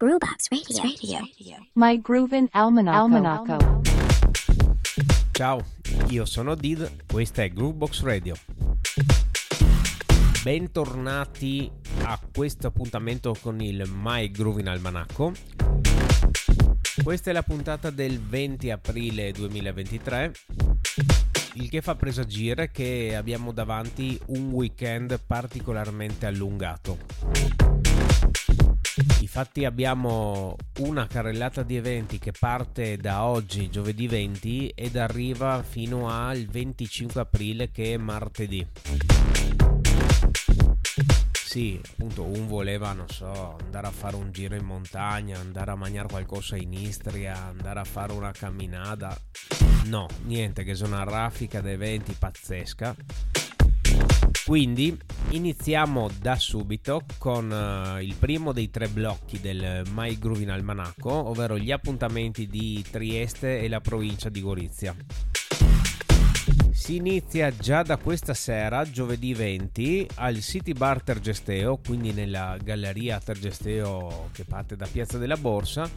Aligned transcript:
Groovebox 0.00 0.46
Radio. 0.50 1.18
Radio. 1.18 1.66
My 1.72 2.00
Groovin 2.00 2.46
Almanacco. 2.52 3.16
Almanacco. 3.16 3.80
Ciao, 5.32 5.64
io 6.10 6.24
sono 6.24 6.54
Did, 6.54 7.04
questa 7.10 7.42
è 7.42 7.48
Groovebox 7.50 8.02
Radio. 8.04 8.36
Bentornati 10.44 11.68
a 12.02 12.20
questo 12.32 12.68
appuntamento 12.68 13.36
con 13.40 13.60
il 13.60 13.90
My 13.92 14.30
Groovin 14.30 14.68
Almanacco. 14.68 15.32
Questa 17.02 17.30
è 17.30 17.32
la 17.32 17.42
puntata 17.42 17.90
del 17.90 18.20
20 18.20 18.70
aprile 18.70 19.32
2023 19.32 20.32
il 21.54 21.68
che 21.68 21.80
fa 21.80 21.96
presagire 21.96 22.70
che 22.70 23.16
abbiamo 23.16 23.50
davanti 23.50 24.16
un 24.26 24.52
weekend 24.52 25.18
particolarmente 25.26 26.26
allungato. 26.26 26.98
Infatti 29.38 29.64
abbiamo 29.64 30.56
una 30.80 31.06
carrellata 31.06 31.62
di 31.62 31.76
eventi 31.76 32.18
che 32.18 32.32
parte 32.36 32.96
da 32.96 33.22
oggi, 33.22 33.70
giovedì 33.70 34.08
20, 34.08 34.70
ed 34.70 34.96
arriva 34.96 35.62
fino 35.62 36.10
al 36.10 36.44
25 36.46 37.20
aprile 37.20 37.70
che 37.70 37.94
è 37.94 37.96
martedì. 37.98 38.66
Sì, 41.30 41.80
appunto, 41.88 42.24
un 42.24 42.48
voleva, 42.48 42.92
non 42.94 43.08
so, 43.08 43.56
andare 43.62 43.86
a 43.86 43.92
fare 43.92 44.16
un 44.16 44.32
giro 44.32 44.56
in 44.56 44.64
montagna, 44.64 45.38
andare 45.38 45.70
a 45.70 45.76
mangiare 45.76 46.08
qualcosa 46.08 46.56
in 46.56 46.72
Istria, 46.72 47.36
andare 47.36 47.78
a 47.78 47.84
fare 47.84 48.12
una 48.14 48.32
camminata. 48.32 49.16
No, 49.84 50.08
niente, 50.24 50.64
che 50.64 50.74
sono 50.74 50.96
una 50.96 51.04
raffica 51.04 51.60
di 51.60 51.70
eventi 51.70 52.12
pazzesca. 52.12 52.96
Quindi 54.44 54.96
iniziamo 55.30 56.08
da 56.20 56.36
subito 56.36 57.02
con 57.18 57.50
uh, 57.50 58.00
il 58.00 58.14
primo 58.14 58.52
dei 58.52 58.70
tre 58.70 58.88
blocchi 58.88 59.40
del 59.40 59.82
My 59.92 60.18
Groovin 60.18 60.50
Almanacco, 60.50 61.10
ovvero 61.10 61.58
gli 61.58 61.70
appuntamenti 61.70 62.46
di 62.46 62.82
Trieste 62.90 63.60
e 63.60 63.68
la 63.68 63.80
provincia 63.80 64.30
di 64.30 64.40
Gorizia. 64.40 64.96
Si 66.88 66.96
inizia 66.96 67.54
già 67.54 67.82
da 67.82 67.98
questa 67.98 68.32
sera, 68.32 68.88
giovedì 68.88 69.34
20, 69.34 70.08
al 70.14 70.40
City 70.40 70.72
Bar 70.72 71.02
Tergesteo, 71.02 71.76
quindi 71.84 72.12
nella 72.12 72.56
galleria 72.62 73.20
Tergesteo 73.20 74.30
che 74.32 74.44
parte 74.44 74.76
da 74.76 74.86
Piazza 74.90 75.18
della 75.18 75.36
Borsa. 75.36 75.90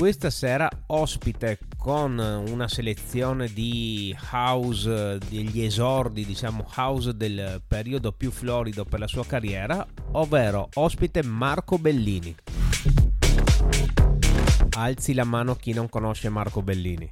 Questa 0.00 0.30
sera 0.30 0.66
ospite 0.86 1.58
con 1.76 2.18
una 2.18 2.68
selezione 2.68 3.48
di 3.52 4.16
house, 4.32 5.18
degli 5.28 5.60
esordi, 5.60 6.24
diciamo 6.24 6.66
house 6.74 7.14
del 7.14 7.60
periodo 7.68 8.10
più 8.10 8.30
florido 8.30 8.86
per 8.86 8.98
la 8.98 9.06
sua 9.06 9.26
carriera, 9.26 9.86
ovvero 10.12 10.70
ospite 10.76 11.22
Marco 11.22 11.76
Bellini. 11.76 12.34
Alzi 14.70 15.12
la 15.12 15.24
mano 15.24 15.54
chi 15.54 15.74
non 15.74 15.90
conosce 15.90 16.30
Marco 16.30 16.62
Bellini 16.62 17.10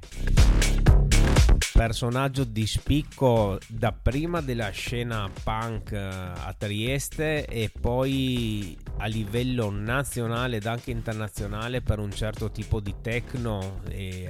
personaggio 1.79 2.43
di 2.43 2.67
spicco 2.67 3.57
da 3.67 3.93
prima 3.93 4.41
della 4.41 4.69
scena 4.69 5.31
punk 5.43 5.93
eh, 5.93 5.97
a 5.97 6.53
Trieste 6.57 7.45
e 7.45 7.71
poi 7.71 8.77
a 8.97 9.05
livello 9.05 9.69
nazionale 9.69 10.57
ed 10.57 10.65
anche 10.65 10.91
internazionale 10.91 11.79
per 11.79 11.99
un 11.99 12.11
certo 12.11 12.51
tipo 12.51 12.81
di 12.81 12.95
techno 13.01 13.79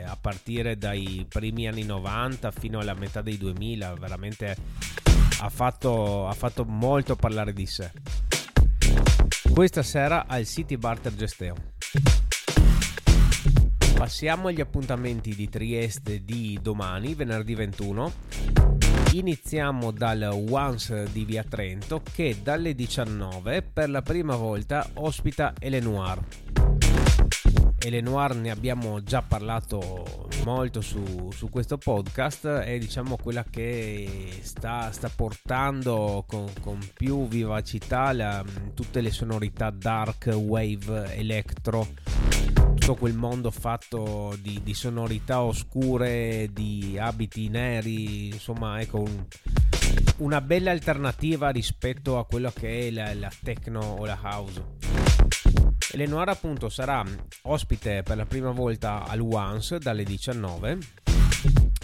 a 0.05 0.15
partire 0.21 0.77
dai 0.77 1.25
primi 1.27 1.67
anni 1.67 1.85
90 1.85 2.51
fino 2.51 2.77
alla 2.77 2.93
metà 2.93 3.23
dei 3.23 3.39
2000 3.39 3.95
veramente 3.95 4.55
ha 5.39 5.49
fatto, 5.49 6.27
ha 6.27 6.33
fatto 6.33 6.65
molto 6.65 7.15
parlare 7.15 7.51
di 7.51 7.65
sé. 7.65 7.91
Questa 9.51 9.81
sera 9.81 10.27
al 10.27 10.45
City 10.45 10.77
Barter 10.77 11.15
Gesteo 11.15 11.55
Passiamo 13.99 14.47
agli 14.47 14.61
appuntamenti 14.61 15.35
di 15.35 15.49
Trieste 15.49 16.23
di 16.23 16.57
domani, 16.61 17.15
venerdì 17.15 17.53
21. 17.53 18.13
Iniziamo 19.11 19.91
dal 19.91 20.21
Once 20.49 21.09
di 21.11 21.25
Via 21.25 21.43
Trento 21.43 22.01
che 22.13 22.37
dalle 22.41 22.75
19 22.75 23.61
per 23.61 23.89
la 23.89 24.01
prima 24.01 24.37
volta 24.37 24.89
ospita 24.93 25.53
Elenoir. 25.59 26.17
Elenoir 27.77 28.35
ne 28.35 28.51
abbiamo 28.51 29.03
già 29.03 29.21
parlato 29.21 30.29
molto 30.45 30.79
su, 30.79 31.29
su, 31.33 31.49
questo 31.49 31.77
podcast 31.77 32.47
è 32.47 32.77
diciamo 32.77 33.17
quella 33.21 33.43
che 33.43 34.39
sta, 34.41 34.93
sta 34.93 35.11
portando 35.13 36.23
con, 36.25 36.45
con, 36.61 36.79
più 36.93 37.27
vivacità 37.27 38.13
la, 38.13 38.45
tutte 38.73 39.01
le 39.01 39.11
sonorità 39.11 39.69
dark, 39.71 40.27
wave, 40.33 41.15
electro 41.15 41.85
tutto 42.89 42.95
quel 42.95 43.13
mondo 43.13 43.51
fatto 43.51 44.35
di, 44.41 44.61
di 44.63 44.73
sonorità 44.73 45.43
oscure, 45.43 46.49
di 46.51 46.97
abiti 46.99 47.47
neri, 47.47 48.29
insomma, 48.29 48.79
ecco 48.79 49.01
un, 49.01 49.25
una 50.17 50.41
bella 50.41 50.71
alternativa 50.71 51.49
rispetto 51.49 52.17
a 52.17 52.25
quello 52.25 52.51
che 52.51 52.87
è 52.87 52.91
la, 52.91 53.13
la 53.13 53.31
techno 53.43 53.79
o 53.79 54.05
la 54.05 54.17
house. 54.19 54.63
Eleonora 55.91 56.31
appunto 56.31 56.69
sarà 56.69 57.03
ospite 57.43 58.01
per 58.01 58.17
la 58.17 58.25
prima 58.25 58.51
volta 58.51 59.03
al 59.03 59.21
Once 59.21 59.77
dalle 59.77 60.03
19 60.03 60.77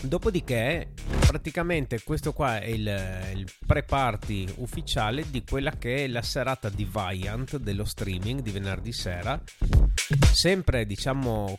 Dopodiché, 0.07 0.89
praticamente 1.27 2.01
questo 2.03 2.31
qua 2.31 2.59
è 2.59 2.67
il, 2.67 2.87
il 3.35 3.51
pre-party 3.65 4.53
ufficiale 4.57 5.25
di 5.29 5.43
quella 5.43 5.71
che 5.71 6.03
è 6.03 6.07
la 6.07 6.21
serata 6.21 6.69
di 6.69 6.87
Viant 6.89 7.57
dello 7.57 7.85
streaming 7.85 8.41
di 8.41 8.51
venerdì 8.51 8.91
sera. 8.91 9.41
Sempre, 10.31 10.85
diciamo, 10.85 11.57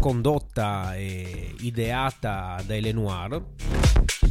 condotta 0.00 0.96
e 0.96 1.54
ideata 1.60 2.60
da 2.66 2.74
Elenoir. 2.74 3.42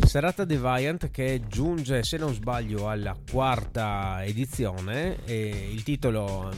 Serata 0.06 0.46
Deviant 0.46 1.10
che 1.10 1.44
giunge, 1.48 2.04
se 2.04 2.18
non 2.18 2.34
sbaglio, 2.34 2.90
alla 2.90 3.16
quarta 3.30 4.24
edizione. 4.24 5.18
Il 5.26 5.84
titolo, 5.84 6.52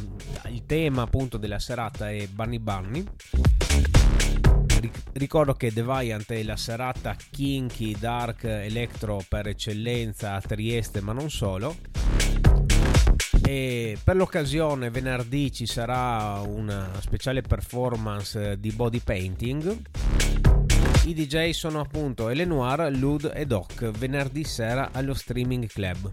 il 0.49 0.66
tema 0.66 1.03
appunto 1.03 1.37
della 1.37 1.59
serata 1.59 2.11
è 2.11 2.27
Bunny 2.27 2.59
Bunny 2.59 3.03
ricordo 5.13 5.53
che 5.53 5.72
Deviant 5.72 6.31
è 6.31 6.44
la 6.44 6.56
serata 6.56 7.16
kinky, 7.31 7.97
dark, 7.97 8.44
electro 8.44 9.23
per 9.28 9.47
eccellenza 9.47 10.34
a 10.34 10.41
Trieste, 10.41 11.01
ma 11.01 11.13
non 11.13 11.29
solo. 11.29 11.75
E 13.44 13.97
per 14.03 14.16
l'occasione 14.16 14.90
venerdì 14.90 15.51
ci 15.51 15.66
sarà 15.66 16.41
una 16.45 16.91
speciale 17.00 17.41
performance 17.41 18.59
di 18.59 18.72
body 18.72 19.00
painting. 19.00 19.81
I 21.06 21.13
DJ 21.13 21.51
sono 21.51 21.79
appunto 21.79 22.29
Elenoir, 22.29 22.91
Lud 22.91 23.31
e 23.34 23.46
Doc 23.47 23.90
venerdì 23.91 24.44
sera 24.44 24.90
allo 24.91 25.13
Streaming 25.13 25.66
Club. 25.67 26.11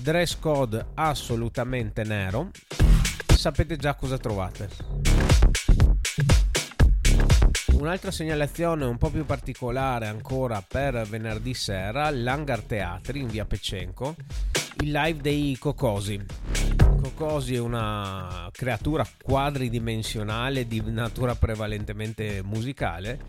Dress 0.00 0.38
code 0.38 0.86
assolutamente 0.94 2.04
nero. 2.04 2.50
Sapete 3.26 3.76
già 3.76 3.94
cosa 3.94 4.16
trovate. 4.16 5.13
Un'altra 7.84 8.10
segnalazione 8.10 8.86
un 8.86 8.96
po' 8.96 9.10
più 9.10 9.26
particolare 9.26 10.06
ancora 10.06 10.64
per 10.66 11.06
venerdì 11.06 11.52
sera, 11.52 12.08
l'Hangar 12.08 12.62
Teatri 12.62 13.20
in 13.20 13.26
via 13.26 13.44
Pecenco, 13.44 14.14
il 14.80 14.90
live 14.90 15.20
dei 15.20 15.58
Cocosi. 15.58 16.18
Cocosi 16.78 17.56
è 17.56 17.58
una 17.58 18.48
creatura 18.52 19.06
quadridimensionale 19.22 20.66
di 20.66 20.82
natura 20.86 21.34
prevalentemente 21.34 22.40
musicale 22.42 23.20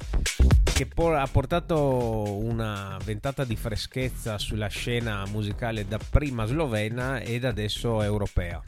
che 0.73 0.87
ha 0.95 1.27
portato 1.29 2.37
una 2.37 2.97
ventata 3.03 3.43
di 3.43 3.57
freschezza 3.57 4.37
sulla 4.37 4.67
scena 4.67 5.25
musicale 5.29 5.85
da 5.85 5.99
prima 6.09 6.45
slovena 6.45 7.19
ed 7.19 7.43
adesso 7.43 8.01
europea 8.01 8.63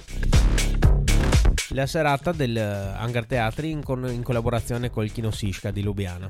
la 1.77 1.85
serata 1.85 2.31
del 2.31 2.57
Hangar 2.57 3.27
Teatri 3.27 3.69
in, 3.69 3.83
con, 3.83 4.03
in 4.11 4.23
collaborazione 4.23 4.89
col 4.89 5.11
Kino 5.11 5.29
Sisca 5.29 5.69
di 5.69 5.83
Lubiana. 5.83 6.27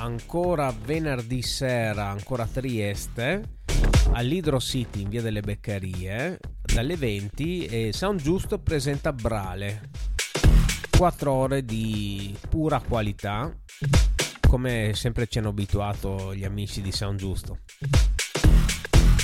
Ancora 0.00 0.74
venerdì 0.84 1.40
sera, 1.42 2.08
ancora 2.08 2.42
a 2.42 2.48
Trieste, 2.48 3.58
all'Hydro 4.10 4.58
City 4.58 5.02
in 5.02 5.08
via 5.08 5.22
delle 5.22 5.40
Beccherie, 5.40 6.40
dalle 6.62 6.96
20 6.96 7.66
e 7.66 7.92
Sound 7.92 8.20
Giusto 8.20 8.58
presenta 8.58 9.12
Brale. 9.12 9.90
4 10.96 11.32
ore 11.32 11.64
di 11.64 12.36
pura 12.48 12.80
qualità, 12.80 13.56
come 14.48 14.94
sempre 14.94 15.28
ci 15.28 15.38
hanno 15.38 15.50
abituato 15.50 16.34
gli 16.34 16.44
amici 16.44 16.82
di 16.82 16.90
Sound 16.90 17.20
Giusto. 17.20 17.58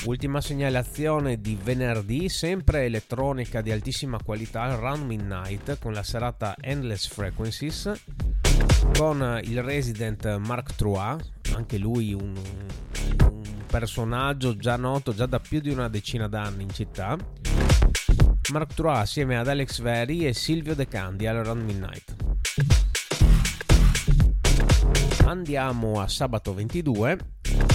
Ultima 0.06 0.40
segnalazione 0.40 1.40
di 1.40 1.58
venerdì, 1.60 2.28
sempre 2.28 2.84
elettronica 2.84 3.62
di 3.62 3.72
altissima 3.72 4.18
qualità, 4.22 4.74
Round 4.74 5.04
Midnight 5.04 5.78
con 5.78 5.92
la 5.92 6.02
serata 6.02 6.54
Endless 6.60 7.08
Frequencies 7.08 7.90
con 8.98 9.40
il 9.44 9.62
resident 9.62 10.36
Mark 10.36 10.74
Trois, 10.74 11.16
anche 11.54 11.78
lui 11.78 12.12
un, 12.12 12.34
un 12.34 13.42
personaggio 13.66 14.56
già 14.56 14.76
noto 14.76 15.14
già 15.14 15.26
da 15.26 15.40
più 15.40 15.60
di 15.60 15.70
una 15.70 15.88
decina 15.88 16.28
d'anni 16.28 16.62
in 16.64 16.70
città 16.70 17.16
Mark 18.52 18.74
Trois 18.74 19.00
assieme 19.00 19.38
ad 19.38 19.48
Alex 19.48 19.80
Veri 19.80 20.26
e 20.26 20.34
Silvio 20.34 20.74
De 20.74 20.86
Candi 20.86 21.26
al 21.26 21.36
Around 21.36 21.62
Midnight. 21.62 22.14
Andiamo 25.24 26.00
a 26.00 26.08
sabato 26.08 26.52
22. 26.52 27.73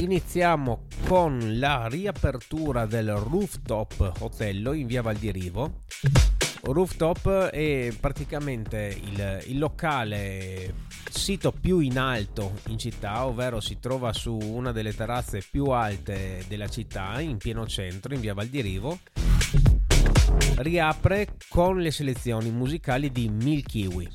Iniziamo 0.00 0.86
con 1.06 1.58
la 1.58 1.86
riapertura 1.86 2.86
del 2.86 3.12
Rooftop 3.12 4.14
Hotel 4.20 4.72
in 4.74 4.86
via 4.86 5.02
Val 5.02 5.16
di 5.16 5.30
Rivo. 5.30 5.80
Rooftop 6.62 7.48
è 7.48 7.92
praticamente 8.00 8.98
il, 8.98 9.44
il 9.48 9.58
locale 9.58 10.72
sito 11.10 11.52
più 11.52 11.80
in 11.80 11.98
alto 11.98 12.54
in 12.68 12.78
città, 12.78 13.26
ovvero 13.26 13.60
si 13.60 13.78
trova 13.78 14.14
su 14.14 14.34
una 14.36 14.72
delle 14.72 14.94
terrazze 14.94 15.44
più 15.48 15.66
alte 15.66 16.44
della 16.48 16.68
città, 16.68 17.20
in 17.20 17.36
pieno 17.36 17.66
centro, 17.66 18.14
in 18.14 18.20
via 18.20 18.32
Val 18.32 18.46
di 18.46 18.62
Rivo. 18.62 19.00
Riapre 20.56 21.36
con 21.46 21.78
le 21.78 21.90
selezioni 21.90 22.50
musicali 22.50 23.12
di 23.12 23.28
Milkiwi. 23.28 24.08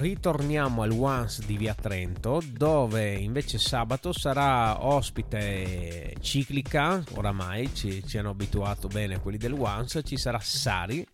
Ritorniamo 0.00 0.80
al 0.80 0.92
Once 0.92 1.42
di 1.44 1.58
Via 1.58 1.74
Trento, 1.74 2.40
dove 2.50 3.12
invece 3.12 3.58
sabato 3.58 4.14
sarà 4.14 4.86
ospite 4.86 6.14
ciclica, 6.20 7.04
oramai 7.16 7.68
ci, 7.74 8.02
ci 8.06 8.16
hanno 8.16 8.30
abituato 8.30 8.88
bene 8.88 9.20
quelli 9.20 9.36
del 9.36 9.52
Once, 9.52 10.02
ci 10.02 10.16
sarà 10.16 10.40
Sari 10.40 11.06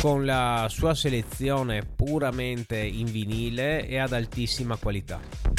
con 0.00 0.24
la 0.24 0.68
sua 0.70 0.94
selezione 0.94 1.82
puramente 1.84 2.78
in 2.78 3.06
vinile 3.06 3.84
e 3.88 3.98
ad 3.98 4.12
altissima 4.12 4.76
qualità. 4.76 5.55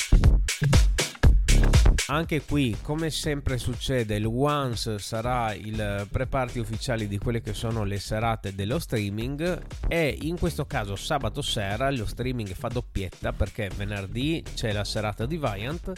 Anche 2.10 2.42
qui, 2.42 2.78
come 2.82 3.10
sempre 3.10 3.58
succede, 3.58 4.16
il 4.16 4.26
Once 4.26 4.98
sarà 4.98 5.54
il 5.54 6.08
pre-party 6.10 6.60
ufficiale 6.60 7.06
di 7.06 7.18
quelle 7.18 7.42
che 7.42 7.54
sono 7.54 7.84
le 7.84 8.00
serate 8.00 8.56
dello 8.56 8.80
streaming 8.80 9.62
e 9.90 10.18
in 10.22 10.40
questo 10.40 10.66
caso 10.66 10.96
sabato 10.96 11.42
sera 11.42 11.92
lo 11.92 12.06
streaming 12.06 12.54
fa 12.54 12.70
doppietta 12.70 13.34
perché 13.34 13.70
venerdì 13.76 14.42
c'è 14.56 14.72
la 14.72 14.86
serata 14.86 15.26
di 15.26 15.38
Viant, 15.38 15.92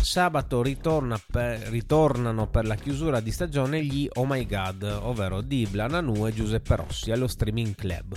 sabato 0.00 0.62
ritorna 0.62 1.20
per, 1.28 1.58
ritornano 1.70 2.46
per 2.46 2.64
la 2.64 2.76
chiusura 2.76 3.18
di 3.18 3.32
stagione 3.32 3.84
gli 3.84 4.08
Oh 4.14 4.26
My 4.26 4.46
God, 4.46 4.84
ovvero 5.02 5.40
Dibla, 5.40 5.88
Nanu 5.88 6.24
e 6.28 6.32
Giuseppe 6.32 6.76
Rossi 6.76 7.10
allo 7.10 7.26
streaming 7.26 7.74
club 7.74 8.16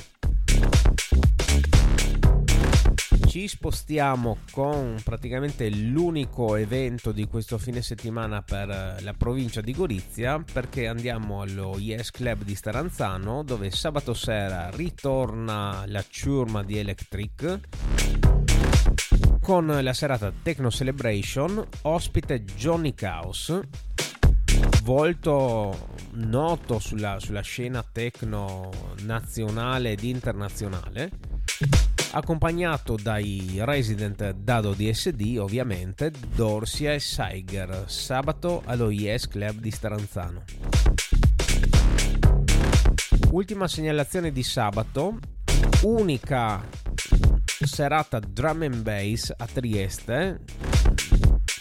ci 3.30 3.48
spostiamo 3.48 4.40
con 4.52 5.00
praticamente 5.04 5.70
l'unico 5.70 6.56
evento 6.56 7.12
di 7.12 7.28
questo 7.28 7.60
fine 7.60 7.84
settimana 7.84 8.42
per 8.42 8.68
eh, 8.72 9.02
la 9.04 9.14
provincia 9.14 9.62
di 9.62 9.72
Gorizia 9.72 10.44
perché 10.52 10.88
andiamo 10.88 11.42
allo 11.42 11.78
Yes 11.78 12.10
Club 12.10 12.42
di 12.42 12.56
Staranzano 12.56 13.44
dove 13.44 13.70
sabato 13.70 14.16
sera 14.16 14.72
ritorna 14.72 15.84
la 15.86 16.04
ciurma 16.10 16.64
di 16.64 16.80
Electric 16.80 17.60
con 19.40 19.68
la 19.68 19.94
serata 19.94 20.34
Techno 20.42 20.72
Celebration 20.72 21.64
ospite 21.84 22.44
Johnny 22.44 22.96
Chaos 22.96 23.60
volto 24.82 25.90
noto 26.14 26.80
sulla, 26.80 27.20
sulla 27.20 27.42
scena 27.42 27.84
techno 27.84 28.72
nazionale 29.04 29.92
ed 29.92 30.02
internazionale 30.02 31.12
accompagnato 32.12 32.96
dai 32.96 33.58
resident 33.60 34.32
Dado 34.32 34.74
DSD 34.74 35.38
ovviamente, 35.40 36.12
Dorsia 36.34 36.94
e 36.94 37.00
Saiger, 37.00 37.86
sabato 37.88 38.62
allo 38.66 38.90
Yes 38.90 39.28
Club 39.28 39.60
di 39.60 39.72
Staranzano. 39.72 40.44
Ultima 43.32 43.68
segnalazione 43.68 44.32
di 44.32 44.44
sabato, 44.44 45.20
unica 45.84 46.68
serata 47.66 48.20
drum 48.20 48.64
and 48.64 48.82
bass 48.82 49.34
a 49.36 49.46
Trieste. 49.46 50.42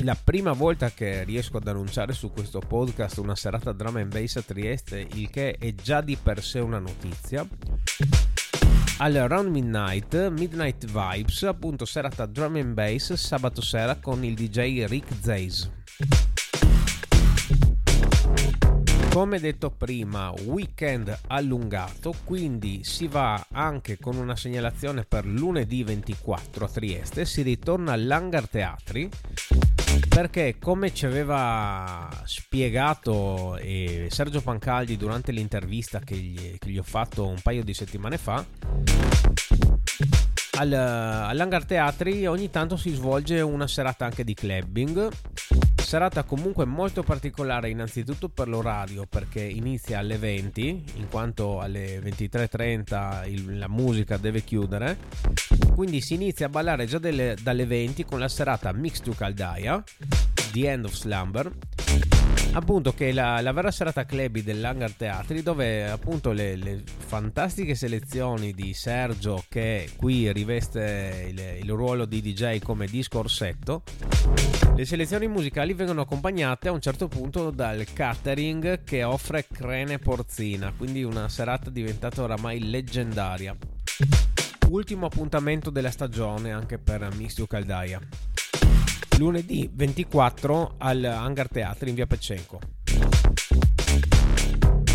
La 0.02 0.16
prima 0.22 0.52
volta 0.52 0.90
che 0.90 1.24
riesco 1.24 1.56
ad 1.56 1.66
annunciare 1.66 2.12
su 2.12 2.30
questo 2.30 2.60
podcast 2.60 3.18
una 3.18 3.34
serata 3.34 3.72
drum 3.72 3.96
and 3.96 4.12
bass 4.12 4.36
a 4.36 4.42
Trieste, 4.42 5.06
il 5.12 5.28
che 5.28 5.56
è 5.58 5.74
già 5.74 6.00
di 6.00 6.16
per 6.16 6.42
sé 6.42 6.60
una 6.60 6.78
notizia 6.78 7.46
al 9.00 9.14
Around 9.14 9.50
Midnight, 9.50 10.28
Midnight 10.30 10.84
Vibes, 10.86 11.44
appunto 11.44 11.84
serata 11.84 12.26
drum 12.26 12.56
and 12.56 12.74
bass 12.74 13.12
sabato 13.12 13.60
sera 13.60 13.96
con 13.96 14.24
il 14.24 14.34
DJ 14.34 14.86
Rick 14.86 15.12
Zays. 15.20 15.70
Come 19.10 19.38
detto 19.38 19.70
prima, 19.70 20.32
weekend 20.46 21.16
allungato, 21.28 22.14
quindi 22.24 22.80
si 22.82 23.06
va 23.06 23.46
anche 23.52 23.98
con 23.98 24.16
una 24.16 24.36
segnalazione 24.36 25.04
per 25.04 25.26
lunedì 25.26 25.82
24 25.84 26.64
a 26.64 26.68
Trieste, 26.68 27.24
si 27.24 27.42
ritorna 27.42 27.92
all'Hangar 27.92 28.48
Teatri 28.48 29.08
perché 30.08 30.56
come 30.58 30.92
ci 30.92 31.06
aveva 31.06 32.08
spiegato 32.24 33.56
eh, 33.56 34.08
Sergio 34.10 34.40
Pancaldi 34.40 34.96
durante 34.96 35.32
l'intervista 35.32 36.00
che 36.00 36.16
gli, 36.16 36.58
che 36.58 36.70
gli, 36.70 36.78
ho 36.78 36.82
fatto 36.82 37.26
un 37.26 37.40
paio 37.42 37.62
di 37.62 37.74
settimane 37.74 38.18
fa 38.18 38.44
al, 40.58 40.72
all'Hangar 40.72 41.64
Teatri 41.64 42.26
ogni 42.26 42.50
tanto 42.50 42.76
si 42.76 42.90
svolge 42.90 43.40
una 43.40 43.66
serata 43.66 44.04
anche 44.04 44.24
di 44.24 44.34
clubbing. 44.34 45.08
Serata 45.76 46.24
comunque 46.24 46.66
molto 46.66 47.02
particolare 47.02 47.70
innanzitutto 47.70 48.28
per 48.28 48.48
l'orario 48.48 49.06
perché 49.08 49.40
inizia 49.40 50.00
alle 50.00 50.18
20 50.18 50.84
in 50.96 51.08
quanto 51.08 51.60
alle 51.60 51.98
23.30 52.00 53.30
il, 53.30 53.58
la 53.58 53.68
musica 53.68 54.18
deve 54.18 54.42
chiudere. 54.42 54.98
Quindi 55.74 56.00
si 56.00 56.14
inizia 56.14 56.46
a 56.46 56.50
ballare 56.50 56.86
già 56.86 56.98
delle, 56.98 57.36
dalle 57.40 57.64
20 57.64 58.04
con 58.04 58.18
la 58.18 58.28
serata 58.28 58.72
Mix 58.72 59.00
to 59.00 59.12
Caldaia 59.12 59.82
The 60.52 60.70
End 60.70 60.84
of 60.84 60.92
Slumber 60.92 61.50
appunto 62.58 62.92
che 62.92 63.12
la, 63.12 63.40
la 63.40 63.52
vera 63.52 63.70
serata 63.70 64.04
clubby 64.04 64.42
dell'Hangar 64.42 64.92
Teatri 64.92 65.42
dove 65.42 65.88
appunto 65.88 66.32
le, 66.32 66.56
le, 66.56 66.82
fantastiche 66.84 67.74
selezioni 67.74 68.52
di 68.52 68.74
Sergio 68.74 69.44
che 69.48 69.90
qui 69.96 70.30
riveste 70.32 71.26
il, 71.28 71.64
il 71.64 71.70
ruolo 71.70 72.04
di 72.04 72.20
DJ 72.20 72.58
come 72.60 72.86
disco 72.86 73.20
orsetto 73.20 73.82
le 74.74 74.84
selezioni 74.84 75.26
musicali 75.26 75.72
vengono 75.72 76.02
accompagnate 76.02 76.68
a 76.68 76.72
un 76.72 76.80
certo 76.80 77.08
punto 77.08 77.50
dal 77.50 77.84
catering 77.92 78.84
che 78.84 79.02
offre 79.02 79.44
crene 79.50 79.98
porcina. 79.98 80.72
Quindi 80.76 81.02
una 81.02 81.28
serata 81.28 81.68
diventata 81.68 82.22
oramai 82.22 82.70
leggendaria. 82.70 83.56
Ultimo 84.68 85.06
appuntamento 85.06 85.70
della 85.70 85.90
stagione 85.90 86.52
anche 86.52 86.78
per 86.78 87.08
Mistio 87.16 87.48
Caldaia 87.48 88.00
lunedì 89.18 89.68
24 89.70 90.76
al 90.78 91.02
Hangar 91.04 91.48
Teatri 91.48 91.88
in 91.88 91.96
via 91.96 92.06
Peccenco. 92.06 92.60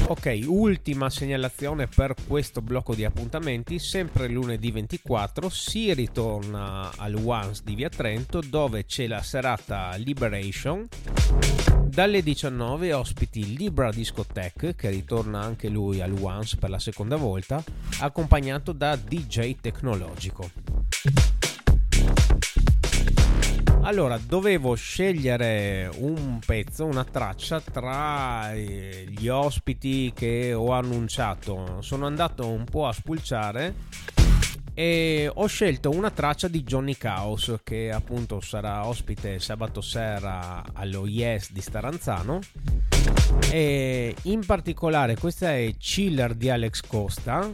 Ok, 0.08 0.42
ultima 0.46 1.10
segnalazione 1.10 1.88
per 1.88 2.14
questo 2.28 2.62
blocco 2.62 2.96
di 2.96 3.04
appuntamenti, 3.04 3.80
sempre 3.80 4.28
lunedì 4.28 4.72
24 4.72 5.50
si 5.50 5.94
ritorna 5.94 6.92
al 6.98 7.16
Once 7.16 7.62
di 7.64 7.76
Via 7.76 7.90
Trento 7.90 8.42
dove 8.42 8.86
c'è 8.86 9.08
la 9.08 9.22
serata 9.22 9.96
Liberation. 9.96 10.88
Dalle 11.86 12.22
19 12.22 12.94
ospiti 12.94 13.56
Libra 13.56 13.92
Discotech 13.92 14.76
che 14.76 14.90
ritorna 14.90 15.42
anche 15.42 15.70
lui 15.70 16.02
al 16.02 16.14
Once 16.20 16.58
per 16.58 16.70
la 16.70 16.80
seconda 16.80 17.16
volta, 17.18 17.64
accompagnato 18.00 18.72
da 18.72 18.96
DJ 18.96 19.56
Tecnologico. 19.62 20.50
Allora, 23.86 24.18
dovevo 24.18 24.76
scegliere 24.76 25.92
un 25.98 26.40
pezzo, 26.44 26.86
una 26.86 27.04
traccia 27.04 27.60
tra 27.60 28.54
eh, 28.54 29.06
gli 29.10 29.28
ospiti 29.28 30.14
che 30.16 30.54
ho 30.54 30.72
annunciato. 30.72 31.82
Sono 31.82 32.06
andato 32.06 32.48
un 32.48 32.64
po' 32.64 32.88
a 32.88 32.94
spulciare 32.94 33.76
e 34.74 35.30
ho 35.32 35.46
scelto 35.48 35.90
una 35.90 36.12
traccia 36.12 36.48
di 36.48 36.64
Johnny 36.64 36.96
Chaos 36.96 37.56
che 37.62 37.92
appunto 37.92 38.40
sarà 38.40 38.88
ospite 38.88 39.38
sabato 39.40 39.82
sera 39.82 40.64
allo 40.74 41.06
Yes 41.06 41.52
di 41.52 41.62
Staranzano 41.62 42.40
e 43.52 44.16
in 44.24 44.46
particolare 44.46 45.16
questa 45.16 45.54
è 45.54 45.76
Chiller 45.78 46.34
di 46.34 46.50
Alex 46.50 46.82
Costa 46.88 47.54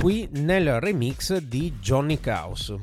qui 0.00 0.28
nel 0.32 0.80
remix 0.80 1.36
di 1.36 1.74
Johnny 1.78 2.18
Chaos 2.18 2.74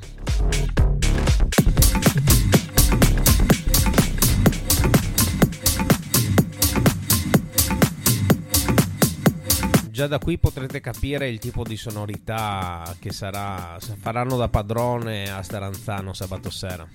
già 9.93 10.07
da 10.07 10.17
qui 10.17 10.39
potrete 10.39 10.79
capire 10.79 11.29
il 11.29 11.37
tipo 11.37 11.61
di 11.61 11.77
sonorità 11.77 12.95
che 12.97 13.11
sarà, 13.11 13.77
faranno 13.99 14.37
da 14.37 14.49
padrone 14.49 15.29
a 15.29 15.43
Staranzano 15.43 16.13
sabato 16.13 16.49
sera. 16.49 16.89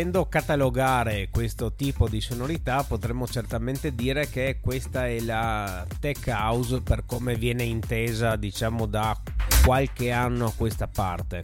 Volendo 0.00 0.28
catalogare 0.30 1.28
questo 1.30 1.74
tipo 1.74 2.08
di 2.08 2.22
sonorità 2.22 2.82
potremmo 2.84 3.26
certamente 3.26 3.94
dire 3.94 4.30
che 4.30 4.56
questa 4.58 5.06
è 5.06 5.20
la 5.20 5.86
tech 5.98 6.26
house 6.28 6.80
per 6.80 7.04
come 7.04 7.34
viene 7.34 7.64
intesa 7.64 8.36
diciamo 8.36 8.86
da 8.86 9.14
qualche 9.62 10.10
anno 10.10 10.46
a 10.46 10.52
questa 10.56 10.86
parte. 10.86 11.42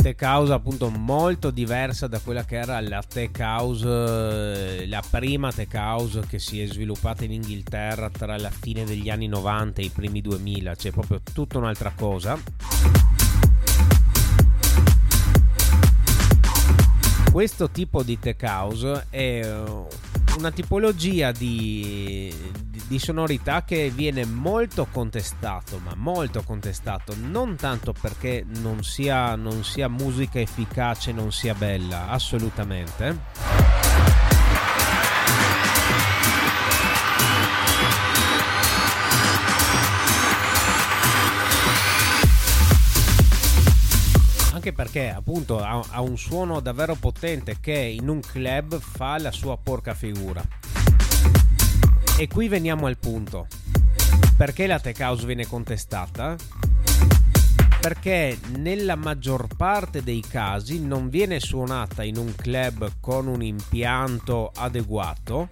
Tech 0.00 0.22
house 0.22 0.50
appunto 0.50 0.88
molto 0.88 1.50
diversa 1.50 2.06
da 2.06 2.20
quella 2.20 2.46
che 2.46 2.56
era 2.56 2.80
la 2.80 3.02
tech 3.06 3.38
house 3.38 4.86
la 4.86 5.02
prima 5.10 5.52
tech 5.52 5.74
house 5.74 6.22
che 6.26 6.38
si 6.38 6.62
è 6.62 6.66
sviluppata 6.66 7.22
in 7.22 7.32
Inghilterra 7.32 8.08
tra 8.08 8.38
la 8.38 8.50
fine 8.50 8.84
degli 8.84 9.10
anni 9.10 9.26
90 9.26 9.82
e 9.82 9.84
i 9.84 9.90
primi 9.90 10.22
2000 10.22 10.74
cioè 10.76 10.90
proprio 10.90 11.20
tutta 11.34 11.58
un'altra 11.58 11.92
cosa 11.94 12.38
questo 17.38 17.70
tipo 17.70 18.02
di 18.02 18.18
tech 18.18 18.42
house 18.42 19.06
è 19.10 19.48
una 20.38 20.50
tipologia 20.50 21.30
di, 21.30 22.34
di, 22.64 22.82
di, 22.88 22.98
sonorità 22.98 23.62
che 23.62 23.92
viene 23.94 24.24
molto 24.24 24.88
contestato, 24.90 25.78
ma 25.78 25.92
molto 25.94 26.42
contestato, 26.42 27.14
non 27.16 27.54
tanto 27.54 27.92
perché 27.92 28.44
non 28.44 28.82
sia, 28.82 29.36
non 29.36 29.62
sia 29.62 29.86
musica 29.86 30.40
efficace, 30.40 31.12
non 31.12 31.30
sia 31.30 31.54
bella, 31.54 32.08
assolutamente 32.08 33.87
anche 44.68 44.72
perché 44.72 45.10
appunto 45.10 45.58
ha, 45.58 45.82
ha 45.90 46.00
un 46.00 46.18
suono 46.18 46.60
davvero 46.60 46.94
potente 46.94 47.58
che 47.60 47.76
in 47.76 48.08
un 48.08 48.20
club 48.20 48.78
fa 48.78 49.18
la 49.18 49.32
sua 49.32 49.56
porca 49.56 49.94
figura. 49.94 50.42
E 52.18 52.28
qui 52.28 52.48
veniamo 52.48 52.86
al 52.86 52.98
punto. 52.98 53.46
Perché 54.36 54.66
la 54.66 54.78
tech 54.78 54.98
house 55.00 55.26
viene 55.26 55.46
contestata? 55.46 56.36
Perché 57.80 58.38
nella 58.56 58.96
maggior 58.96 59.46
parte 59.56 60.02
dei 60.02 60.22
casi 60.28 60.84
non 60.84 61.08
viene 61.08 61.40
suonata 61.40 62.02
in 62.02 62.16
un 62.16 62.34
club 62.34 62.92
con 63.00 63.26
un 63.28 63.42
impianto 63.42 64.50
adeguato, 64.54 65.46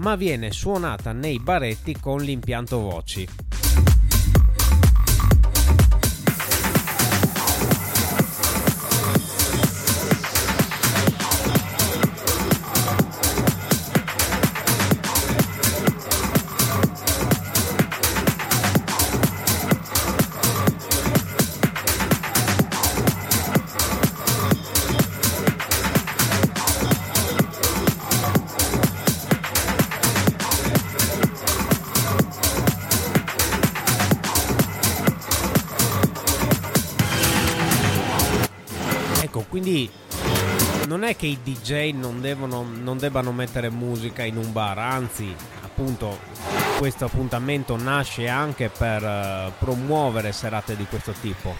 ma 0.00 0.14
viene 0.16 0.52
suonata 0.52 1.12
nei 1.12 1.38
baretti 1.38 1.96
con 1.98 2.22
l'impianto 2.22 2.78
voci. 2.78 3.28
Quindi 39.70 39.90
non 40.88 41.04
è 41.04 41.14
che 41.14 41.26
i 41.26 41.38
DJ 41.44 41.92
non, 41.92 42.20
devono, 42.20 42.62
non 42.68 42.98
debbano 42.98 43.30
mettere 43.30 43.70
musica 43.70 44.24
in 44.24 44.36
un 44.36 44.50
bar, 44.50 44.78
anzi, 44.78 45.32
appunto, 45.62 46.18
questo 46.76 47.04
appuntamento 47.04 47.76
nasce 47.76 48.26
anche 48.26 48.68
per 48.68 49.00
uh, 49.00 49.52
promuovere 49.60 50.32
serate 50.32 50.74
di 50.74 50.86
questo 50.86 51.12
tipo. 51.20 51.54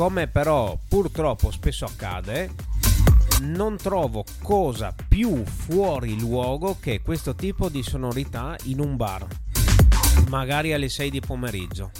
Come 0.00 0.28
però 0.28 0.78
purtroppo 0.88 1.50
spesso 1.50 1.84
accade, 1.84 2.54
non 3.42 3.76
trovo 3.76 4.24
cosa 4.40 4.94
più 5.06 5.44
fuori 5.44 6.18
luogo 6.18 6.78
che 6.80 7.02
questo 7.02 7.34
tipo 7.34 7.68
di 7.68 7.82
sonorità 7.82 8.56
in 8.62 8.80
un 8.80 8.96
bar, 8.96 9.26
magari 10.30 10.72
alle 10.72 10.88
6 10.88 11.10
di 11.10 11.20
pomeriggio. 11.20 11.90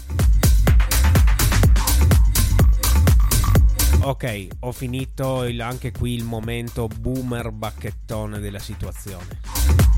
Ok, 4.00 4.49
ho 4.61 4.73
finito 4.73 5.45
il, 5.45 5.61
anche 5.61 5.92
qui 5.92 6.14
il 6.14 6.25
momento 6.25 6.87
boomer 6.87 7.50
bacchettone 7.50 8.38
della 8.38 8.61
situazione. 8.61 9.89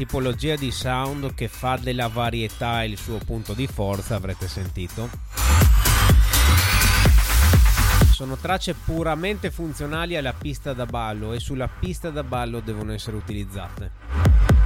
Tipologia 0.00 0.56
di 0.56 0.70
sound 0.70 1.34
che 1.34 1.46
fa 1.46 1.76
della 1.76 2.08
varietà 2.08 2.82
il 2.84 2.96
suo 2.96 3.18
punto 3.18 3.52
di 3.52 3.66
forza, 3.66 4.14
avrete 4.14 4.48
sentito. 4.48 5.10
Sono 8.10 8.36
tracce 8.36 8.72
puramente 8.72 9.50
funzionali 9.50 10.16
alla 10.16 10.32
pista 10.32 10.72
da 10.72 10.86
ballo 10.86 11.34
e 11.34 11.38
sulla 11.38 11.68
pista 11.68 12.08
da 12.08 12.22
ballo 12.22 12.60
devono 12.60 12.94
essere 12.94 13.18
utilizzate. 13.18 14.59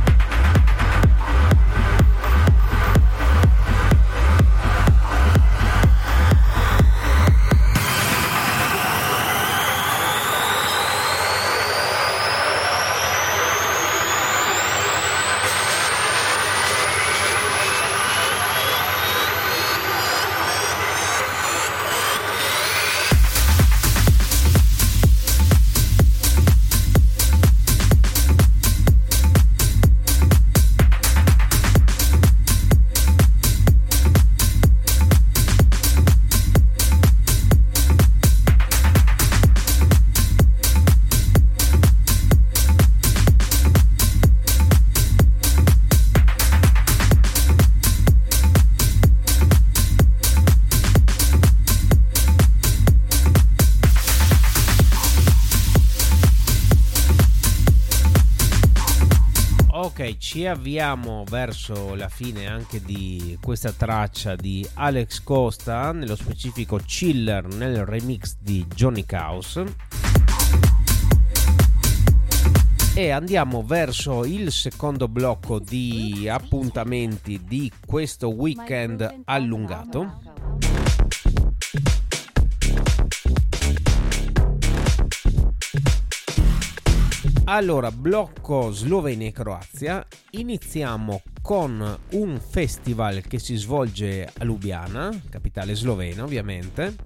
Ci 60.34 60.46
avviamo 60.46 61.22
verso 61.28 61.94
la 61.94 62.08
fine 62.08 62.48
anche 62.48 62.82
di 62.82 63.38
questa 63.40 63.70
traccia 63.70 64.34
di 64.34 64.68
Alex 64.74 65.22
Costa, 65.22 65.92
nello 65.92 66.16
specifico 66.16 66.80
Chiller 66.84 67.46
nel 67.46 67.84
remix 67.84 68.34
di 68.40 68.66
Johnny 68.66 69.06
Caos. 69.06 69.62
E 72.96 73.10
andiamo 73.10 73.62
verso 73.62 74.24
il 74.24 74.50
secondo 74.50 75.06
blocco 75.06 75.60
di 75.60 76.28
appuntamenti 76.28 77.40
di 77.44 77.70
questo 77.86 78.30
weekend 78.30 79.22
allungato. 79.26 80.20
Allora, 87.46 87.92
blocco 87.92 88.70
Slovenia 88.70 89.28
e 89.28 89.32
Croazia. 89.32 90.04
Iniziamo 90.30 91.20
con 91.42 91.98
un 92.12 92.40
festival 92.40 93.20
che 93.20 93.38
si 93.38 93.54
svolge 93.56 94.26
a 94.38 94.44
Lubiana, 94.44 95.10
capitale 95.28 95.74
slovena 95.74 96.24
ovviamente. 96.24 96.96